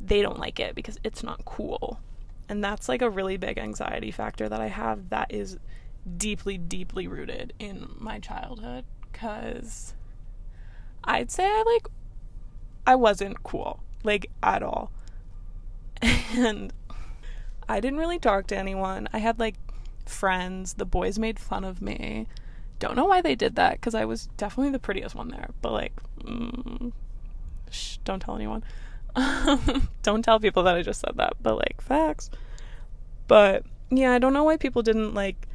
they 0.00 0.22
don't 0.22 0.38
like 0.38 0.58
it 0.60 0.74
because 0.74 0.98
it's 1.04 1.22
not 1.22 1.44
cool. 1.44 2.00
And 2.48 2.62
that's 2.62 2.88
like 2.88 3.02
a 3.02 3.10
really 3.10 3.36
big 3.36 3.58
anxiety 3.58 4.10
factor 4.10 4.48
that 4.48 4.60
I 4.60 4.68
have 4.68 5.08
that 5.10 5.32
is 5.32 5.58
deeply, 6.16 6.58
deeply 6.58 7.06
rooted 7.06 7.52
in 7.58 7.88
my 7.98 8.18
childhood 8.18 8.84
because 9.10 9.94
I'd 11.04 11.30
say 11.30 11.44
I 11.44 11.62
like, 11.66 11.88
I 12.86 12.94
wasn't 12.94 13.42
cool, 13.42 13.80
like 14.02 14.30
at 14.42 14.62
all. 14.62 14.90
And 16.36 16.72
I 17.68 17.80
didn't 17.80 17.98
really 17.98 18.18
talk 18.18 18.46
to 18.48 18.56
anyone. 18.56 19.08
I 19.12 19.18
had 19.18 19.38
like 19.38 19.54
friends. 20.08 20.74
The 20.74 20.84
boys 20.84 21.18
made 21.18 21.38
fun 21.38 21.64
of 21.64 21.82
me. 21.82 22.26
Don't 22.78 22.96
know 22.96 23.06
why 23.06 23.22
they 23.22 23.34
did 23.34 23.56
that 23.56 23.72
because 23.72 23.94
I 23.94 24.04
was 24.04 24.28
definitely 24.36 24.72
the 24.72 24.78
prettiest 24.78 25.14
one 25.14 25.28
there. 25.28 25.50
But 25.62 25.72
like, 25.72 25.92
mm, 26.20 26.92
shh, 27.70 27.98
don't 28.04 28.20
tell 28.20 28.36
anyone. 28.36 28.64
don't 30.02 30.22
tell 30.22 30.38
people 30.38 30.62
that 30.64 30.76
I 30.76 30.82
just 30.82 31.00
said 31.00 31.14
that. 31.16 31.34
But 31.40 31.56
like, 31.56 31.80
facts. 31.80 32.30
But 33.28 33.64
yeah, 33.90 34.12
I 34.12 34.18
don't 34.18 34.32
know 34.32 34.44
why 34.44 34.56
people 34.56 34.82
didn't 34.82 35.14
like 35.14 35.48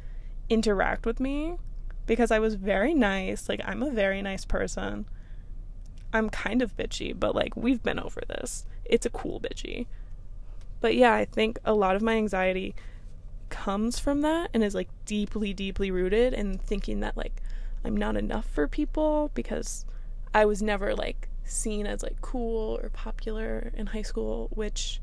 interact 0.48 1.06
with 1.06 1.20
me 1.20 1.56
because 2.06 2.30
I 2.30 2.38
was 2.38 2.54
very 2.54 2.94
nice. 2.94 3.48
Like, 3.48 3.60
I'm 3.64 3.82
a 3.82 3.90
very 3.90 4.22
nice 4.22 4.44
person. 4.44 5.06
I'm 6.12 6.28
kind 6.28 6.60
of 6.60 6.76
bitchy, 6.76 7.18
but 7.18 7.34
like 7.34 7.56
we've 7.56 7.82
been 7.82 7.98
over 7.98 8.20
this. 8.28 8.66
It's 8.84 9.06
a 9.06 9.10
cool 9.10 9.40
bitchy. 9.40 9.86
But 10.80 10.96
yeah, 10.96 11.14
I 11.14 11.24
think 11.24 11.58
a 11.64 11.72
lot 11.72 11.96
of 11.96 12.02
my 12.02 12.16
anxiety 12.16 12.74
comes 13.52 13.98
from 13.98 14.22
that 14.22 14.50
and 14.54 14.64
is 14.64 14.74
like 14.74 14.88
deeply, 15.04 15.52
deeply 15.52 15.90
rooted 15.90 16.32
in 16.32 16.56
thinking 16.58 17.00
that 17.00 17.16
like 17.16 17.42
I'm 17.84 17.96
not 17.96 18.16
enough 18.16 18.46
for 18.46 18.66
people 18.66 19.30
because 19.34 19.84
I 20.34 20.46
was 20.46 20.62
never 20.62 20.94
like 20.94 21.28
seen 21.44 21.86
as 21.86 22.02
like 22.02 22.20
cool 22.22 22.78
or 22.82 22.88
popular 22.88 23.70
in 23.74 23.88
high 23.88 24.02
school, 24.02 24.48
which 24.52 25.00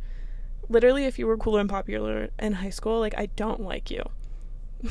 literally 0.67 1.05
if 1.05 1.19
you 1.19 1.27
were 1.27 1.37
cool 1.37 1.57
and 1.57 1.69
popular 1.69 2.29
in 2.39 2.53
high 2.53 2.71
school, 2.71 2.99
like 2.99 3.13
I 3.17 3.27
don't 3.27 3.61
like 3.61 3.91
you. 3.91 4.03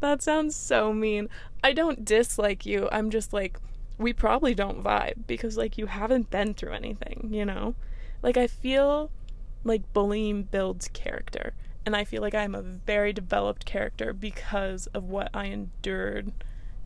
that 0.00 0.22
sounds 0.22 0.56
so 0.56 0.92
mean. 0.92 1.28
I 1.62 1.74
don't 1.74 2.04
dislike 2.04 2.64
you. 2.64 2.88
I'm 2.90 3.10
just 3.10 3.34
like 3.34 3.58
we 3.98 4.14
probably 4.14 4.54
don't 4.54 4.82
vibe 4.82 5.26
because 5.26 5.58
like 5.58 5.76
you 5.76 5.86
haven't 5.86 6.30
been 6.30 6.54
through 6.54 6.72
anything, 6.72 7.28
you 7.30 7.44
know? 7.44 7.74
Like 8.22 8.38
I 8.38 8.46
feel 8.46 9.10
like 9.66 9.92
bullying 9.92 10.44
builds 10.44 10.88
character. 10.88 11.54
And 11.84 11.94
I 11.94 12.04
feel 12.04 12.22
like 12.22 12.34
I'm 12.34 12.54
a 12.54 12.62
very 12.62 13.12
developed 13.12 13.64
character 13.64 14.12
because 14.12 14.86
of 14.88 15.04
what 15.04 15.30
I 15.34 15.46
endured 15.46 16.32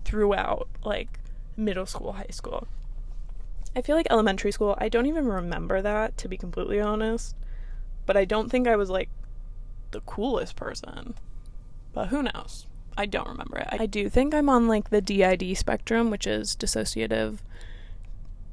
throughout 0.05 0.69
like 0.85 1.21
middle 1.57 1.87
school, 1.87 2.13
high 2.13 2.27
school. 2.31 2.67
I 3.77 3.83
feel 3.83 3.97
like 3.97 4.09
elementary 4.11 4.51
school, 4.51 4.75
I 4.79 4.89
don't 4.89 5.07
even 5.07 5.27
remember 5.27 5.81
that 5.81 6.17
to 6.19 6.29
be 6.29 6.37
completely 6.37 6.81
honest. 6.81 7.37
But 8.07 8.17
I 8.17 8.25
don't 8.25 8.51
think 8.51 8.67
I 8.67 8.77
was 8.77 8.91
like 8.91 9.09
the 9.93 10.01
coolest 10.01 10.57
person. 10.57 11.15
But 11.93 12.09
who 12.09 12.23
knows? 12.23 12.67
I 12.97 13.07
don't 13.07 13.29
remember 13.29 13.59
it. 13.59 13.69
I 13.73 13.87
do 13.87 14.09
think 14.09 14.35
I'm 14.35 14.49
on 14.49 14.69
like 14.69 14.91
the 14.91 15.01
DID 15.01 15.57
spectrum, 15.57 16.11
which 16.11 16.27
is 16.27 16.57
dissociative 16.57 17.39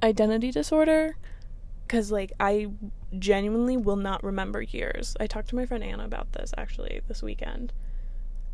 identity 0.03 0.51
disorder 0.51 1.17
because 1.87 2.11
like 2.11 2.31
I 2.39 2.67
genuinely 3.17 3.77
will 3.77 3.95
not 3.95 4.23
remember 4.23 4.61
years. 4.61 5.15
I 5.19 5.27
talked 5.27 5.49
to 5.49 5.55
my 5.55 5.65
friend 5.65 5.83
Anna 5.83 6.05
about 6.05 6.33
this 6.33 6.53
actually 6.57 7.01
this 7.07 7.23
weekend, 7.23 7.73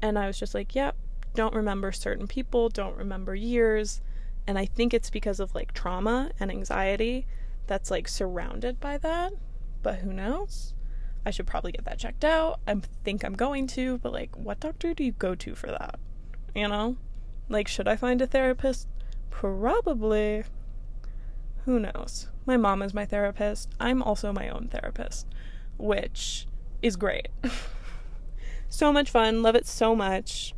and 0.01 0.17
I 0.19 0.27
was 0.27 0.39
just 0.39 0.53
like, 0.53 0.75
"Yep, 0.75 0.95
yeah, 0.95 1.29
don't 1.33 1.55
remember 1.55 1.91
certain 1.91 2.27
people, 2.27 2.69
don't 2.69 2.97
remember 2.97 3.35
years," 3.35 4.01
and 4.47 4.57
I 4.57 4.65
think 4.65 4.93
it's 4.93 5.09
because 5.09 5.39
of 5.39 5.55
like 5.55 5.73
trauma 5.73 6.31
and 6.39 6.51
anxiety 6.51 7.25
that's 7.67 7.91
like 7.91 8.07
surrounded 8.07 8.79
by 8.79 8.97
that. 8.99 9.33
But 9.81 9.99
who 9.99 10.13
knows? 10.13 10.73
I 11.25 11.31
should 11.31 11.47
probably 11.47 11.71
get 11.71 11.85
that 11.85 11.99
checked 11.99 12.25
out. 12.25 12.59
I 12.67 12.75
think 13.03 13.23
I'm 13.23 13.35
going 13.35 13.67
to, 13.67 13.97
but 13.99 14.11
like, 14.11 14.35
what 14.37 14.59
doctor 14.59 14.93
do 14.93 15.03
you 15.03 15.13
go 15.13 15.35
to 15.35 15.55
for 15.55 15.67
that? 15.67 15.99
You 16.53 16.67
know? 16.67 16.97
Like, 17.49 17.67
should 17.67 17.87
I 17.87 17.95
find 17.95 18.21
a 18.21 18.27
therapist? 18.27 18.87
Probably. 19.29 20.43
Who 21.65 21.79
knows? 21.79 22.27
My 22.45 22.57
mom 22.57 22.81
is 22.81 22.93
my 22.93 23.05
therapist. 23.05 23.69
I'm 23.79 24.03
also 24.03 24.33
my 24.33 24.49
own 24.49 24.67
therapist, 24.67 25.27
which 25.77 26.47
is 26.81 26.95
great. 26.95 27.29
so 28.69 28.91
much 28.91 29.09
fun. 29.09 29.41
Love 29.41 29.55
it 29.55 29.65
so 29.65 29.95
much. 29.95 30.53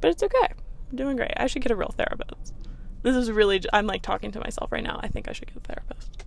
But 0.00 0.10
it's 0.10 0.22
okay. 0.22 0.52
I'm 0.90 0.96
doing 0.96 1.16
great. 1.16 1.32
I 1.36 1.46
should 1.46 1.62
get 1.62 1.72
a 1.72 1.76
real 1.76 1.94
therapist. 1.96 2.54
This 3.02 3.16
is 3.16 3.30
really, 3.30 3.62
I'm 3.72 3.86
like 3.86 4.02
talking 4.02 4.30
to 4.32 4.40
myself 4.40 4.70
right 4.70 4.82
now. 4.82 5.00
I 5.02 5.08
think 5.08 5.28
I 5.28 5.32
should 5.32 5.48
get 5.48 5.56
a 5.56 5.60
therapist. 5.60 6.24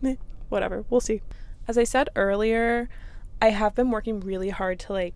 Meh, 0.00 0.16
whatever. 0.48 0.84
We'll 0.88 1.00
see. 1.00 1.22
As 1.66 1.76
I 1.76 1.84
said 1.84 2.08
earlier, 2.16 2.88
I 3.40 3.50
have 3.50 3.74
been 3.74 3.90
working 3.90 4.20
really 4.20 4.50
hard 4.50 4.78
to 4.80 4.92
like 4.92 5.14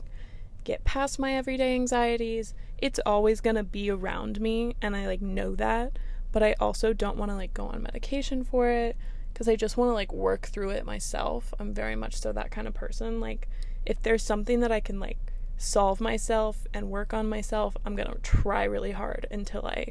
get 0.65 0.85
past 0.85 1.19
my 1.19 1.35
everyday 1.35 1.75
anxieties. 1.75 2.55
It's 2.79 3.01
always 3.07 3.41
going 3.41 3.57
to 3.57 3.63
be 3.63 3.91
around 3.91 4.41
me, 4.41 4.75
and 4.83 4.97
I 4.97 5.07
like 5.07 5.23
know 5.23 5.55
that 5.55 5.99
but 6.33 6.43
I 6.43 6.55
also 6.61 6.93
don't 6.93 7.17
want 7.17 7.31
to 7.31 7.37
like 7.37 7.55
go 7.55 7.67
on 7.67 7.83
medication 7.83 8.45
for 8.45 8.69
it 8.69 8.97
because 9.33 9.49
I 9.49 9.57
just 9.57 9.77
want 9.77 9.91
to 9.91 9.95
like 9.95 10.13
work 10.13 10.47
through 10.47 10.71
it 10.71 10.85
myself. 10.85 11.53
I'm 11.59 11.75
very 11.75 11.97
much 11.97 12.21
so 12.21 12.33
that 12.33 12.51
kind 12.51 12.67
of 12.67 12.75
person. 12.75 13.21
Like 13.21 13.49
if 13.85 14.03
there's 14.03 14.23
something 14.23 14.61
that 14.61 14.73
I 14.73 14.81
can 14.81 14.99
like 14.99 15.19
solve 15.59 16.01
myself 16.01 16.67
and 16.73 16.91
work 16.91 17.15
on 17.15 17.29
myself, 17.29 17.77
I'm 17.85 17.97
going 17.97 18.11
to 18.11 18.19
try 18.19 18.65
really 18.65 18.93
hard 18.93 19.27
until 19.31 19.67
I 19.67 19.89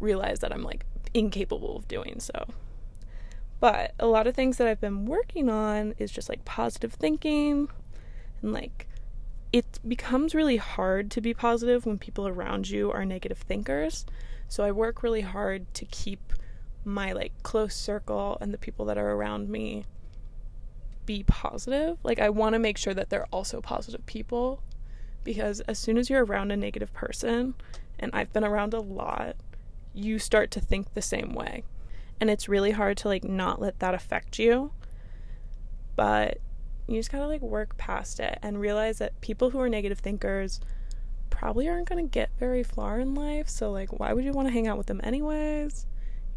realize 0.00 0.40
that 0.40 0.52
I'm 0.52 0.62
like 0.62 0.84
incapable 1.14 1.76
of 1.76 1.88
doing 1.88 2.20
so. 2.20 2.46
But 3.60 3.94
a 3.98 4.06
lot 4.06 4.26
of 4.26 4.34
things 4.34 4.56
that 4.56 4.66
I've 4.66 4.80
been 4.80 5.04
working 5.04 5.50
on 5.50 5.94
is 5.98 6.10
just 6.10 6.28
like 6.28 6.44
positive 6.44 6.94
thinking 6.94 7.68
and 8.42 8.52
like 8.52 8.88
it 9.52 9.80
becomes 9.86 10.34
really 10.34 10.56
hard 10.56 11.10
to 11.12 11.20
be 11.20 11.34
positive 11.34 11.86
when 11.86 11.98
people 11.98 12.28
around 12.28 12.70
you 12.70 12.90
are 12.92 13.04
negative 13.04 13.38
thinkers. 13.38 14.06
So 14.48 14.64
I 14.64 14.70
work 14.70 15.02
really 15.02 15.22
hard 15.22 15.72
to 15.74 15.84
keep 15.86 16.32
my 16.84 17.12
like 17.12 17.32
close 17.42 17.74
circle 17.74 18.38
and 18.40 18.54
the 18.54 18.58
people 18.58 18.84
that 18.86 18.98
are 18.98 19.12
around 19.12 19.48
me 19.48 19.84
be 21.04 21.24
positive. 21.24 21.98
Like 22.02 22.20
I 22.20 22.30
want 22.30 22.54
to 22.54 22.58
make 22.58 22.78
sure 22.78 22.94
that 22.94 23.10
they're 23.10 23.26
also 23.32 23.60
positive 23.60 24.06
people 24.06 24.62
because 25.24 25.60
as 25.62 25.78
soon 25.78 25.98
as 25.98 26.08
you're 26.08 26.24
around 26.24 26.50
a 26.50 26.56
negative 26.56 26.92
person, 26.92 27.54
and 27.98 28.10
I've 28.14 28.32
been 28.32 28.44
around 28.44 28.72
a 28.72 28.80
lot, 28.80 29.36
you 29.92 30.18
start 30.18 30.50
to 30.52 30.60
think 30.60 30.94
the 30.94 31.02
same 31.02 31.34
way. 31.34 31.64
And 32.20 32.30
it's 32.30 32.48
really 32.48 32.70
hard 32.70 32.96
to 32.98 33.08
like 33.08 33.24
not 33.24 33.60
let 33.60 33.78
that 33.80 33.94
affect 33.94 34.38
you. 34.38 34.72
But 35.96 36.38
you 36.90 36.98
just 36.98 37.12
got 37.12 37.18
to 37.18 37.26
like 37.26 37.40
work 37.40 37.76
past 37.76 38.20
it 38.20 38.38
and 38.42 38.60
realize 38.60 38.98
that 38.98 39.20
people 39.20 39.50
who 39.50 39.60
are 39.60 39.68
negative 39.68 40.00
thinkers 40.00 40.60
probably 41.30 41.68
aren't 41.68 41.86
to 41.86 42.02
get 42.02 42.30
very 42.38 42.62
far 42.62 43.00
in 43.00 43.14
life. 43.14 43.48
So, 43.48 43.70
like, 43.70 43.98
why 43.98 44.12
would 44.12 44.24
you 44.24 44.32
want 44.32 44.48
to 44.48 44.52
hang 44.52 44.66
out 44.66 44.76
with 44.76 44.88
them 44.88 45.00
anyways? 45.02 45.86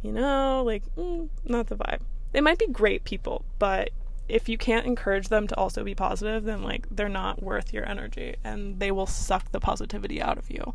You 0.02 0.12
know, 0.12 0.64
like, 0.66 0.84
mm, 0.96 1.30
not 1.44 1.68
the 1.68 1.76
vibe. 1.76 2.02
They 2.32 2.42
might 2.42 2.60
be 2.60 2.68
great 2.68 3.04
people, 3.04 3.44
but 3.60 3.90
if 4.30 4.48
you 4.48 4.58
can't 4.58 4.86
encourage 4.86 5.28
them 5.28 5.48
to 5.48 5.56
also 5.58 5.84
be 5.84 5.96
positive, 5.96 6.44
then, 6.44 6.64
like, 6.64 6.88
they're 6.90 7.10
not 7.10 7.44
worth 7.44 7.74
your 7.74 7.88
energy 7.88 8.36
and 8.44 8.80
they 8.80 8.92
will 8.92 9.06
suck 9.06 9.52
the 9.52 9.60
positivity 9.60 10.22
out 10.22 10.38
of 10.38 10.50
you 10.50 10.74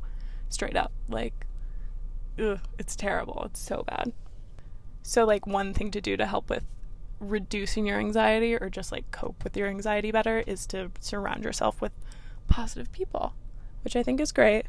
straight 0.49 0.77
up. 0.77 0.93
Like, 1.09 1.47
ugh, 2.39 2.61
it's 2.79 2.97
terrible. 2.97 3.43
It's 3.47 3.61
so 3.61 3.85
bad. 3.87 4.13
So, 5.03 5.25
like, 5.25 5.47
one 5.47 5.73
thing 5.73 5.91
to 5.93 6.01
do 6.01 6.17
to 6.17 6.27
help 6.27 6.51
with 6.51 6.65
reducing 7.21 7.87
your 7.87 7.99
anxiety 7.99 8.55
or 8.55 8.71
just 8.71 8.93
like 8.93 9.11
cope 9.11 9.43
with 9.43 9.57
your 9.57 9.69
anxiety 9.69 10.11
better 10.11 10.45
is 10.47 10.67
to 10.67 10.91
surround 11.01 11.45
yourself 11.45 11.81
with 11.81 11.93
positive 12.47 12.91
people 12.93 13.35
which 13.83 13.97
I 13.97 14.03
think 14.03 14.21
is 14.21 14.33
great 14.33 14.67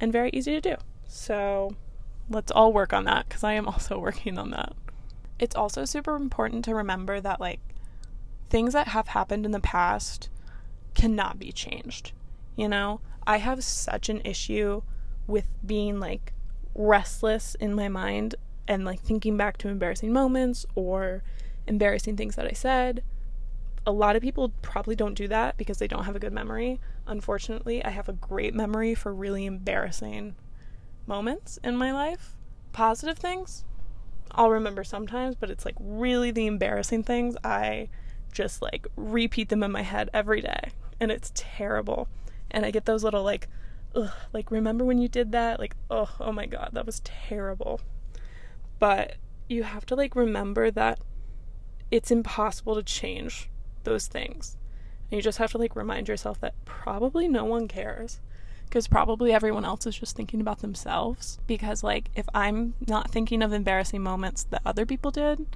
and 0.00 0.12
very 0.12 0.30
easy 0.32 0.52
to 0.52 0.60
do. 0.60 0.76
So 1.06 1.76
let's 2.28 2.50
all 2.50 2.72
work 2.72 2.92
on 2.92 3.04
that 3.04 3.28
because 3.28 3.44
I 3.44 3.52
am 3.52 3.68
also 3.68 3.98
working 4.00 4.38
on 4.38 4.50
that. 4.50 4.72
It's 5.38 5.56
also 5.56 5.84
super 5.84 6.16
important 6.16 6.64
to 6.64 6.74
remember 6.74 7.20
that, 7.20 7.40
like, 7.40 7.60
things 8.50 8.72
that 8.72 8.88
have 8.88 9.08
happened 9.08 9.44
in 9.44 9.52
the 9.52 9.60
past 9.60 10.28
cannot 10.94 11.38
be 11.38 11.52
changed. 11.52 12.12
You 12.56 12.68
know, 12.68 13.00
I 13.26 13.38
have 13.38 13.64
such 13.64 14.08
an 14.08 14.20
issue 14.24 14.82
with 15.26 15.48
being 15.64 15.98
like 15.98 16.32
restless 16.74 17.54
in 17.56 17.74
my 17.74 17.88
mind 17.88 18.34
and 18.68 18.84
like 18.84 19.00
thinking 19.00 19.36
back 19.36 19.56
to 19.58 19.68
embarrassing 19.68 20.12
moments 20.12 20.66
or 20.74 21.22
embarrassing 21.66 22.16
things 22.16 22.36
that 22.36 22.46
I 22.46 22.52
said 22.52 23.02
a 23.86 23.92
lot 23.92 24.16
of 24.16 24.22
people 24.22 24.52
probably 24.62 24.96
don't 24.96 25.14
do 25.14 25.28
that 25.28 25.56
because 25.56 25.78
they 25.78 25.88
don't 25.88 26.04
have 26.04 26.16
a 26.16 26.20
good 26.20 26.32
memory. 26.32 26.80
Unfortunately, 27.06 27.84
I 27.84 27.90
have 27.90 28.08
a 28.08 28.14
great 28.14 28.54
memory 28.54 28.94
for 28.94 29.14
really 29.14 29.44
embarrassing 29.44 30.36
moments 31.06 31.58
in 31.62 31.76
my 31.76 31.92
life. 31.92 32.34
Positive 32.72 33.18
things, 33.18 33.64
I'll 34.30 34.50
remember 34.50 34.84
sometimes, 34.84 35.36
but 35.36 35.50
it's 35.50 35.64
like 35.64 35.76
really 35.78 36.30
the 36.30 36.46
embarrassing 36.46 37.04
things, 37.04 37.36
I 37.44 37.88
just 38.32 38.62
like 38.62 38.86
repeat 38.96 39.50
them 39.50 39.62
in 39.62 39.70
my 39.70 39.82
head 39.82 40.08
every 40.14 40.40
day. 40.40 40.70
And 40.98 41.12
it's 41.12 41.30
terrible. 41.34 42.08
And 42.50 42.64
I 42.64 42.70
get 42.70 42.86
those 42.86 43.04
little 43.04 43.22
like, 43.22 43.48
ugh, 43.94 44.10
like, 44.32 44.50
remember 44.50 44.84
when 44.84 44.98
you 44.98 45.08
did 45.08 45.32
that? 45.32 45.60
Like, 45.60 45.76
oh, 45.90 46.10
oh 46.20 46.32
my 46.32 46.46
God, 46.46 46.70
that 46.72 46.86
was 46.86 47.00
terrible. 47.00 47.80
But 48.78 49.16
you 49.48 49.64
have 49.64 49.84
to 49.86 49.94
like 49.94 50.16
remember 50.16 50.70
that 50.70 50.98
it's 51.94 52.10
impossible 52.10 52.74
to 52.74 52.82
change 52.82 53.48
those 53.84 54.08
things. 54.08 54.56
And 55.10 55.16
you 55.16 55.22
just 55.22 55.38
have 55.38 55.52
to 55.52 55.58
like 55.58 55.76
remind 55.76 56.08
yourself 56.08 56.40
that 56.40 56.54
probably 56.64 57.28
no 57.28 57.44
one 57.44 57.68
cares 57.68 58.20
because 58.64 58.88
probably 58.88 59.32
everyone 59.32 59.64
else 59.64 59.86
is 59.86 59.96
just 59.96 60.16
thinking 60.16 60.40
about 60.40 60.58
themselves. 60.58 61.38
Because, 61.46 61.84
like, 61.84 62.10
if 62.16 62.26
I'm 62.34 62.74
not 62.88 63.12
thinking 63.12 63.42
of 63.42 63.52
embarrassing 63.52 64.02
moments 64.02 64.42
that 64.50 64.62
other 64.66 64.84
people 64.84 65.12
did, 65.12 65.46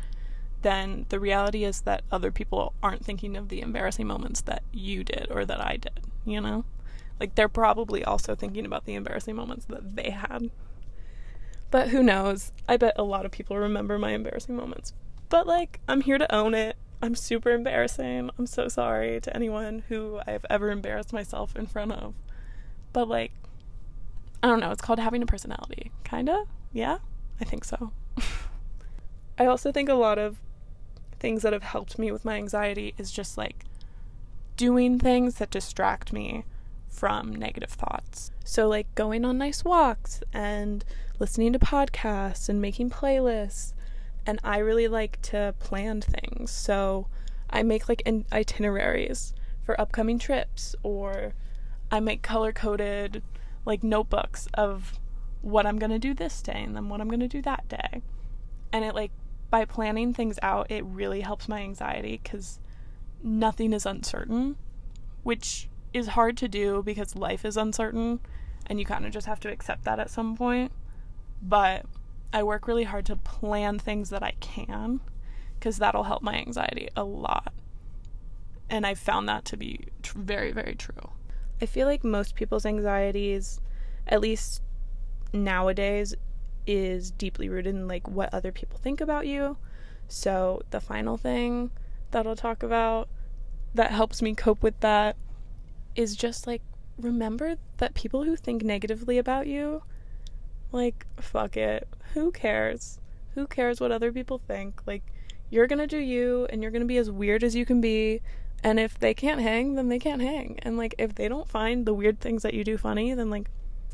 then 0.63 1.07
the 1.09 1.19
reality 1.19 1.65
is 1.65 1.81
that 1.81 2.05
other 2.13 2.31
people 2.31 2.73
aren't 2.85 3.05
thinking 3.05 3.37
of 3.37 3.49
the 3.49 3.61
embarrassing 3.61 4.07
moments 4.07 4.43
that 4.43 4.63
you 4.73 5.03
did 5.03 5.27
or 5.31 5.45
that 5.45 5.61
I 5.61 5.79
did, 5.79 6.05
you 6.25 6.41
know? 6.41 6.65
Like, 7.19 7.35
they're 7.35 7.49
probably 7.49 8.05
also 8.05 8.37
thinking 8.37 8.65
about 8.65 8.85
the 8.85 8.95
embarrassing 8.95 9.35
moments 9.35 9.65
that 9.65 9.97
they 9.97 10.11
had. 10.11 10.51
But 11.73 11.89
who 11.89 12.05
knows? 12.05 12.53
I 12.69 12.77
bet 12.77 12.95
a 12.97 13.03
lot 13.03 13.27
of 13.27 13.33
people 13.33 13.59
remember 13.59 13.99
my 13.99 14.13
embarrassing 14.13 14.55
moments. 14.55 14.93
But, 15.29 15.47
like, 15.47 15.81
I'm 15.89 16.01
here 16.01 16.19
to 16.19 16.35
own 16.35 16.55
it. 16.55 16.77
I'm 17.01 17.15
super 17.15 17.51
embarrassing. 17.51 18.31
I'm 18.39 18.47
so 18.47 18.69
sorry 18.69 19.21
to 19.21 19.35
anyone 19.35 19.85
who 19.89 20.21
I've 20.27 20.45
ever 20.51 20.71
embarrassed 20.71 21.13
myself 21.13 21.55
in 21.55 21.67
front 21.67 21.93
of. 21.93 22.15
But 22.93 23.09
like 23.09 23.33
I 24.43 24.49
don't 24.49 24.61
know, 24.61 24.71
it's 24.71 24.83
called 24.83 24.99
having 24.99 25.23
a 25.23 25.27
personality. 25.27 25.91
Kinda? 26.05 26.45
Yeah? 26.73 26.99
I 27.41 27.45
think 27.45 27.65
so. 27.65 27.93
I 29.39 29.47
also 29.47 29.73
think 29.73 29.89
a 29.89 29.95
lot 29.95 30.19
of 30.19 30.39
things 31.19 31.43
that 31.43 31.53
have 31.53 31.63
helped 31.63 31.99
me 31.99 32.11
with 32.13 32.25
my 32.25 32.37
anxiety 32.37 32.95
is 32.99 33.11
just 33.11 33.37
like 33.37 33.65
doing 34.57 34.99
things 34.99 35.37
that 35.37 35.51
distract 35.51 36.13
me 36.13 36.45
from 36.89 37.35
negative 37.35 37.71
thoughts. 37.71 38.31
So, 38.45 38.69
like 38.69 38.93
going 38.95 39.25
on 39.25 39.39
nice 39.39 39.65
walks 39.65 40.23
and 40.33 40.85
listening 41.19 41.53
to 41.53 41.59
podcasts 41.59 42.49
and 42.49 42.61
making 42.61 42.91
playlists. 42.91 43.73
And 44.27 44.39
I 44.45 44.59
really 44.59 44.89
like 44.89 45.21
to 45.23 45.55
plan 45.59 46.01
things. 46.01 46.51
So, 46.51 47.07
I 47.51 47.63
make 47.63 47.89
like 47.89 48.03
itineraries 48.33 49.33
for 49.65 49.81
upcoming 49.81 50.19
trips, 50.19 50.77
or 50.83 51.33
I 51.91 52.01
make 52.01 52.23
color 52.23 52.53
coded 52.53 53.23
like 53.65 53.83
notebooks 53.83 54.49
of 54.55 54.99
what 55.43 55.67
I'm 55.67 55.79
going 55.79 55.91
to 55.91 55.99
do 55.99 56.15
this 56.15 56.43
day 56.43 56.63
and 56.63 56.75
then 56.75 56.89
what 56.89 57.01
I'm 57.01 57.09
going 57.09 57.21
to 57.21 57.29
do 57.29 57.43
that 57.43 57.69
day. 57.69 58.03
And 58.73 58.85
it 58.85 58.95
like 58.95 59.13
by 59.51 59.65
planning 59.65 60.13
things 60.13 60.39
out, 60.43 60.71
it 60.71 60.85
really 60.85 61.21
helps 61.21 61.49
my 61.49 61.61
anxiety 61.61 62.21
cuz 62.23 62.61
nothing 63.23 63.73
is 63.73 63.87
uncertain, 63.87 64.57
which 65.23 65.69
is 65.93 66.09
hard 66.09 66.37
to 66.39 66.49
do 66.49 66.83
because 66.83 67.17
life 67.17 67.45
is 67.45 67.57
uncertain 67.57 68.21
and 68.67 68.79
you 68.79 68.85
kind 68.85 69.07
of 69.07 69.13
just 69.13 69.27
have 69.27 69.41
to 69.41 69.51
accept 69.51 69.85
that 69.85 69.99
at 69.99 70.11
some 70.11 70.37
point. 70.37 70.73
But 71.41 71.87
I 72.33 72.43
work 72.43 72.67
really 72.69 72.85
hard 72.85 73.07
to 73.07 73.17
plan 73.17 73.79
things 73.79 74.11
that 74.11 74.23
I 74.23 74.33
can 74.41 75.01
because 75.59 75.79
that'll 75.79 76.05
help 76.05 76.23
my 76.23 76.35
anxiety 76.35 76.89
a 76.97 77.05
lot. 77.05 77.53
And 78.71 78.87
I 78.87 78.95
found 78.95 79.29
that 79.29 79.45
to 79.47 79.57
be 79.57 79.89
tr- 80.03 80.19
very, 80.19 80.53
very 80.53 80.75
true. 80.75 81.11
I 81.61 81.67
feel 81.67 81.87
like 81.87 82.05
most 82.05 82.35
people's 82.35 82.67
anxieties, 82.67 83.61
at 84.07 84.21
least 84.21 84.63
nowadays, 85.33 86.15
is 86.67 87.11
deeply 87.11 87.49
rooted 87.49 87.75
in 87.75 87.89
like 87.89 88.07
what 88.07 88.33
other 88.33 88.53
people 88.53 88.79
think 88.79 89.01
about 89.01 89.27
you. 89.27 89.57
So, 90.07 90.63
the 90.71 90.81
final 90.81 91.17
thing 91.17 91.71
that 92.11 92.27
I'll 92.27 92.37
talk 92.37 92.63
about 92.63 93.09
that 93.75 93.91
helps 93.91 94.23
me 94.23 94.35
cope 94.35 94.63
with 94.63 94.79
that 94.81 95.17
is 95.95 96.15
just 96.17 96.47
like 96.47 96.63
remember 96.99 97.57
that 97.79 97.95
people 97.95 98.25
who 98.25 98.37
think 98.37 98.63
negatively 98.63 99.19
about 99.19 99.47
you, 99.47 99.83
like, 100.73 101.07
fuck 101.19 101.57
it. 101.57 101.89
Who 102.15 102.31
cares? 102.31 102.99
Who 103.35 103.47
cares 103.47 103.81
what 103.81 103.93
other 103.93 104.13
people 104.13 104.39
think? 104.39 104.81
Like, 104.87 105.03
you're 105.51 105.67
gonna 105.67 105.87
do 105.87 105.99
you 105.99 106.47
and 106.51 106.63
you're 106.63 106.71
gonna 106.71 106.85
be 106.85 106.99
as 106.99 107.11
weird 107.11 107.43
as 107.45 107.55
you 107.55 107.65
can 107.65 107.81
be. 107.81 108.21
And 108.63 108.81
if 108.81 108.99
they 108.99 109.15
can't 109.15 109.41
hang, 109.41 109.75
then 109.75 109.89
they 109.89 109.99
can't 109.99 110.23
hang. 110.23 110.59
And 110.63 110.77
like, 110.77 110.95
if 110.99 111.15
they 111.15 111.29
don't 111.29 111.49
find 111.49 111.87
the 111.87 111.95
weird 111.95 112.21
things 112.21 112.43
that 112.43 112.55
you 112.55 112.65
do 112.65 112.77
funny, 112.77 113.15
then 113.15 113.31
like, 113.31 113.49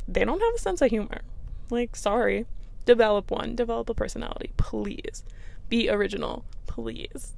they 0.09 0.25
don't 0.25 0.41
have 0.41 0.55
a 0.55 0.59
sense 0.59 0.81
of 0.81 0.91
humor. 0.91 1.23
Like, 1.71 1.97
sorry. 1.97 2.47
Develop 2.85 3.31
one, 3.31 3.55
develop 3.55 3.89
a 3.89 3.95
personality, 3.95 4.53
please. 4.57 5.25
Be 5.69 5.89
original, 5.89 6.45
please. 6.67 7.35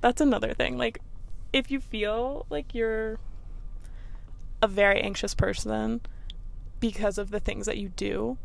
That's 0.00 0.20
another 0.20 0.54
thing. 0.54 0.78
Like, 0.78 1.00
if 1.52 1.70
you 1.70 1.80
feel 1.80 2.46
like 2.48 2.74
you're 2.74 3.18
a 4.62 4.68
very 4.68 5.00
anxious 5.00 5.34
person 5.34 6.00
because 6.80 7.18
of 7.18 7.30
the 7.30 7.40
things 7.40 7.66
that 7.66 7.76
you 7.76 7.90
do, 7.90 8.38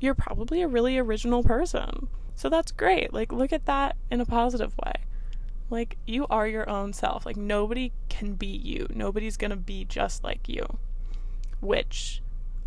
you're 0.00 0.14
probably 0.14 0.62
a 0.62 0.68
really 0.68 0.98
original 0.98 1.42
person. 1.42 2.08
So 2.34 2.48
that's 2.48 2.72
great. 2.72 3.12
Like, 3.12 3.32
look 3.32 3.52
at 3.52 3.66
that 3.66 3.96
in 4.10 4.20
a 4.20 4.26
positive 4.26 4.72
way. 4.84 4.94
Like, 5.68 5.98
you 6.06 6.26
are 6.28 6.48
your 6.48 6.68
own 6.68 6.92
self. 6.92 7.24
Like, 7.24 7.36
nobody 7.36 7.92
can 8.08 8.32
be 8.32 8.46
you. 8.46 8.86
Nobody's 8.92 9.36
gonna 9.36 9.56
be 9.56 9.84
just 9.84 10.24
like 10.24 10.48
you. 10.48 10.78
Which 11.60 12.22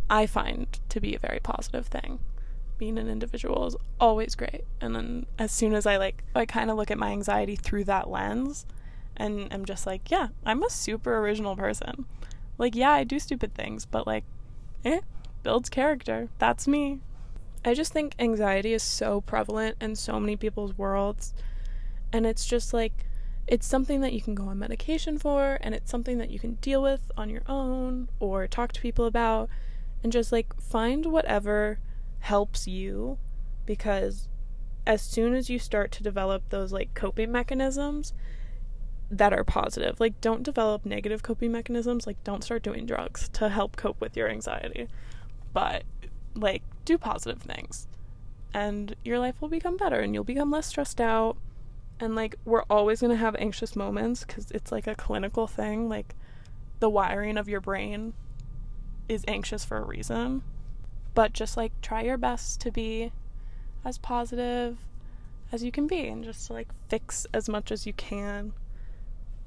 I 0.09 0.27
find 0.27 0.79
to 0.89 1.01
be 1.01 1.15
a 1.15 1.19
very 1.19 1.39
positive 1.41 1.87
thing. 1.87 2.19
Being 2.77 2.97
an 2.97 3.09
individual 3.09 3.65
is 3.65 3.75
always 3.99 4.35
great. 4.35 4.65
And 4.79 4.95
then 4.95 5.25
as 5.39 5.51
soon 5.51 5.73
as 5.73 5.85
I 5.85 5.97
like, 5.97 6.23
I 6.35 6.45
kind 6.45 6.69
of 6.69 6.77
look 6.77 6.91
at 6.91 6.97
my 6.97 7.11
anxiety 7.11 7.55
through 7.55 7.85
that 7.85 8.09
lens 8.09 8.65
and 9.15 9.47
I'm 9.51 9.65
just 9.65 9.85
like, 9.85 10.09
yeah, 10.09 10.29
I'm 10.45 10.63
a 10.63 10.69
super 10.69 11.17
original 11.19 11.55
person. 11.55 12.05
Like, 12.57 12.75
yeah, 12.75 12.91
I 12.91 13.03
do 13.03 13.19
stupid 13.19 13.53
things, 13.53 13.85
but 13.85 14.07
like, 14.07 14.23
eh, 14.85 15.01
builds 15.43 15.69
character. 15.69 16.29
That's 16.39 16.67
me. 16.67 16.99
I 17.65 17.73
just 17.73 17.93
think 17.93 18.15
anxiety 18.19 18.73
is 18.73 18.83
so 18.83 19.21
prevalent 19.21 19.77
in 19.81 19.95
so 19.95 20.19
many 20.19 20.35
people's 20.35 20.77
worlds. 20.77 21.33
And 22.11 22.25
it's 22.25 22.45
just 22.45 22.73
like, 22.73 23.05
it's 23.47 23.65
something 23.65 24.01
that 24.01 24.13
you 24.13 24.21
can 24.21 24.35
go 24.35 24.45
on 24.45 24.59
medication 24.59 25.17
for, 25.17 25.57
and 25.61 25.75
it's 25.75 25.91
something 25.91 26.17
that 26.17 26.29
you 26.29 26.39
can 26.39 26.55
deal 26.55 26.81
with 26.81 27.11
on 27.17 27.29
your 27.29 27.43
own 27.47 28.09
or 28.19 28.47
talk 28.47 28.71
to 28.73 28.81
people 28.81 29.05
about, 29.05 29.49
and 30.01 30.11
just 30.11 30.31
like 30.31 30.53
find 30.61 31.05
whatever 31.05 31.79
helps 32.19 32.67
you 32.67 33.17
because 33.65 34.29
as 34.85 35.01
soon 35.01 35.33
as 35.33 35.49
you 35.49 35.59
start 35.59 35.91
to 35.91 36.03
develop 36.03 36.49
those 36.49 36.71
like 36.71 36.93
coping 36.93 37.31
mechanisms, 37.31 38.13
that 39.17 39.33
are 39.33 39.43
positive. 39.43 39.99
Like, 39.99 40.19
don't 40.21 40.43
develop 40.43 40.85
negative 40.85 41.23
coping 41.23 41.51
mechanisms. 41.51 42.07
Like, 42.07 42.23
don't 42.23 42.43
start 42.43 42.63
doing 42.63 42.85
drugs 42.85 43.29
to 43.33 43.49
help 43.49 43.75
cope 43.75 44.01
with 44.01 44.17
your 44.17 44.29
anxiety. 44.29 44.87
But, 45.53 45.83
like, 46.35 46.63
do 46.85 46.97
positive 46.97 47.41
things. 47.41 47.87
And 48.53 48.95
your 49.03 49.19
life 49.19 49.41
will 49.41 49.49
become 49.49 49.77
better 49.77 49.99
and 49.99 50.13
you'll 50.13 50.23
become 50.23 50.51
less 50.51 50.67
stressed 50.67 51.01
out. 51.01 51.37
And, 51.99 52.15
like, 52.15 52.35
we're 52.45 52.63
always 52.69 53.01
going 53.01 53.11
to 53.11 53.17
have 53.17 53.35
anxious 53.37 53.75
moments 53.75 54.23
because 54.23 54.51
it's 54.51 54.71
like 54.71 54.87
a 54.87 54.95
clinical 54.95 55.47
thing. 55.47 55.89
Like, 55.89 56.15
the 56.79 56.89
wiring 56.89 57.37
of 57.37 57.47
your 57.47 57.61
brain 57.61 58.13
is 59.07 59.23
anxious 59.27 59.63
for 59.63 59.77
a 59.77 59.85
reason. 59.85 60.43
But 61.13 61.33
just, 61.33 61.57
like, 61.57 61.71
try 61.81 62.01
your 62.01 62.17
best 62.17 62.61
to 62.61 62.71
be 62.71 63.11
as 63.85 63.97
positive 63.97 64.77
as 65.51 65.63
you 65.63 65.71
can 65.71 65.87
be 65.87 66.07
and 66.07 66.23
just 66.23 66.47
to, 66.47 66.53
like, 66.53 66.69
fix 66.89 67.27
as 67.33 67.47
much 67.47 67.71
as 67.71 67.85
you 67.85 67.93
can 67.93 68.53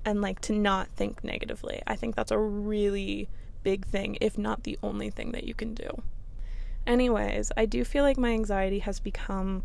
and 0.07 0.23
like 0.23 0.41
to 0.41 0.53
not 0.53 0.89
think 0.95 1.25
negatively. 1.25 1.83
I 1.87 1.97
think 1.97 2.15
that's 2.15 2.31
a 2.31 2.39
really 2.39 3.29
big 3.65 3.85
thing, 3.85 4.17
if 4.21 4.39
not 4.39 4.63
the 4.63 4.79
only 4.83 5.11
thing 5.11 5.33
that 5.33 5.45
you 5.45 5.53
can 5.53 5.75
do. 5.75 6.03
Anyways, 6.87 7.51
I 7.57 7.67
do 7.67 7.85
feel 7.85 8.05
like 8.05 8.17
my 8.17 8.31
anxiety 8.31 8.79
has 8.81 9.01
become 9.01 9.65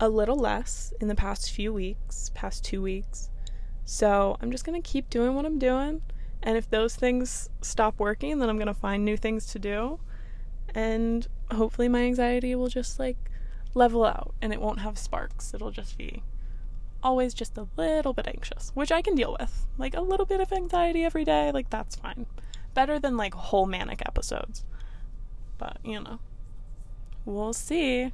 a 0.00 0.08
little 0.08 0.36
less 0.36 0.92
in 1.00 1.06
the 1.06 1.14
past 1.14 1.52
few 1.52 1.72
weeks, 1.72 2.30
past 2.34 2.64
two 2.64 2.82
weeks. 2.82 3.30
So 3.84 4.36
I'm 4.40 4.50
just 4.50 4.64
going 4.64 4.80
to 4.80 4.88
keep 4.88 5.08
doing 5.08 5.34
what 5.34 5.46
I'm 5.46 5.58
doing. 5.58 6.02
And 6.42 6.56
if 6.56 6.68
those 6.68 6.96
things 6.96 7.48
stop 7.60 8.00
working, 8.00 8.38
then 8.38 8.48
I'm 8.48 8.56
going 8.56 8.66
to 8.66 8.74
find 8.74 9.04
new 9.04 9.16
things 9.16 9.46
to 9.46 9.60
do. 9.60 10.00
And 10.74 11.28
hopefully 11.52 11.88
my 11.88 12.02
anxiety 12.02 12.54
will 12.56 12.68
just 12.68 12.98
like 12.98 13.16
level 13.74 14.04
out 14.04 14.34
and 14.42 14.52
it 14.52 14.60
won't 14.60 14.80
have 14.80 14.98
sparks. 14.98 15.54
It'll 15.54 15.70
just 15.70 15.96
be 15.96 16.22
always 17.02 17.34
just 17.34 17.56
a 17.58 17.68
little 17.76 18.12
bit 18.12 18.26
anxious, 18.26 18.72
which 18.74 18.90
I 18.90 19.02
can 19.02 19.14
deal 19.14 19.36
with. 19.38 19.66
Like 19.78 19.94
a 19.94 20.00
little 20.00 20.26
bit 20.26 20.40
of 20.40 20.52
anxiety 20.52 21.04
every 21.04 21.24
day, 21.24 21.52
like 21.52 21.70
that's 21.70 21.96
fine. 21.96 22.26
Better 22.74 22.98
than 22.98 23.16
like 23.16 23.34
whole 23.34 23.66
manic 23.66 24.02
episodes. 24.04 24.64
But, 25.58 25.76
you 25.84 26.00
know, 26.00 26.18
we'll 27.24 27.52
see. 27.52 28.12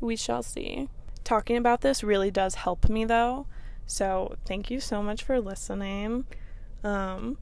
We 0.00 0.16
shall 0.16 0.42
see. 0.42 0.88
Talking 1.22 1.56
about 1.56 1.80
this 1.80 2.04
really 2.04 2.30
does 2.30 2.56
help 2.56 2.88
me 2.88 3.04
though. 3.04 3.46
So, 3.86 4.36
thank 4.46 4.70
you 4.70 4.80
so 4.80 5.02
much 5.02 5.22
for 5.22 5.40
listening. 5.40 6.26
Um 6.82 7.38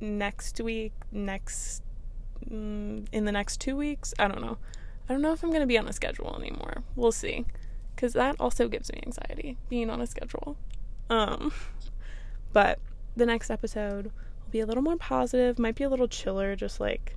next 0.00 0.60
week, 0.60 0.92
next 1.12 1.82
mm, 2.48 3.06
in 3.12 3.24
the 3.24 3.32
next 3.32 3.60
2 3.60 3.76
weeks, 3.76 4.14
I 4.18 4.28
don't 4.28 4.40
know. 4.40 4.58
I 5.08 5.12
don't 5.12 5.22
know 5.22 5.32
if 5.32 5.42
I'm 5.42 5.50
going 5.50 5.60
to 5.60 5.66
be 5.66 5.76
on 5.76 5.88
a 5.88 5.92
schedule 5.92 6.36
anymore. 6.38 6.84
We'll 6.94 7.12
see 7.12 7.44
because 8.00 8.14
that 8.14 8.34
also 8.40 8.66
gives 8.66 8.90
me 8.90 9.02
anxiety 9.04 9.58
being 9.68 9.90
on 9.90 10.00
a 10.00 10.06
schedule. 10.06 10.56
Um, 11.10 11.52
but 12.52 12.78
the 13.14 13.26
next 13.26 13.50
episode 13.50 14.06
will 14.06 14.50
be 14.50 14.60
a 14.60 14.66
little 14.66 14.82
more 14.82 14.96
positive, 14.96 15.58
might 15.58 15.74
be 15.74 15.84
a 15.84 15.88
little 15.90 16.08
chiller, 16.08 16.56
just 16.56 16.80
like 16.80 17.14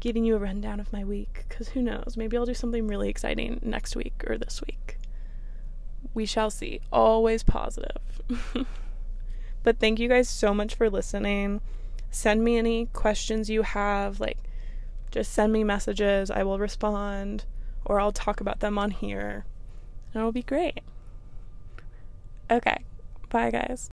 giving 0.00 0.24
you 0.24 0.34
a 0.34 0.38
rundown 0.38 0.80
of 0.80 0.92
my 0.92 1.04
week. 1.04 1.44
Because 1.48 1.68
who 1.68 1.82
knows? 1.82 2.14
Maybe 2.16 2.36
I'll 2.36 2.46
do 2.46 2.54
something 2.54 2.86
really 2.86 3.08
exciting 3.08 3.60
next 3.62 3.94
week 3.94 4.24
or 4.26 4.36
this 4.36 4.62
week. 4.66 4.98
We 6.14 6.26
shall 6.26 6.50
see. 6.50 6.80
Always 6.92 7.42
positive. 7.42 8.22
but 9.62 9.78
thank 9.78 9.98
you 9.98 10.08
guys 10.08 10.28
so 10.28 10.52
much 10.52 10.74
for 10.74 10.90
listening. 10.90 11.60
Send 12.10 12.42
me 12.42 12.56
any 12.58 12.86
questions 12.86 13.48
you 13.48 13.62
have. 13.62 14.18
Like, 14.18 14.38
just 15.10 15.32
send 15.32 15.52
me 15.52 15.62
messages. 15.62 16.30
I 16.30 16.42
will 16.42 16.58
respond, 16.58 17.44
or 17.84 18.00
I'll 18.00 18.12
talk 18.12 18.40
about 18.40 18.60
them 18.60 18.78
on 18.78 18.90
here. 18.90 19.44
It'll 20.14 20.32
be 20.32 20.42
great. 20.42 20.80
Okay. 22.50 22.78
Bye, 23.28 23.50
guys. 23.50 23.90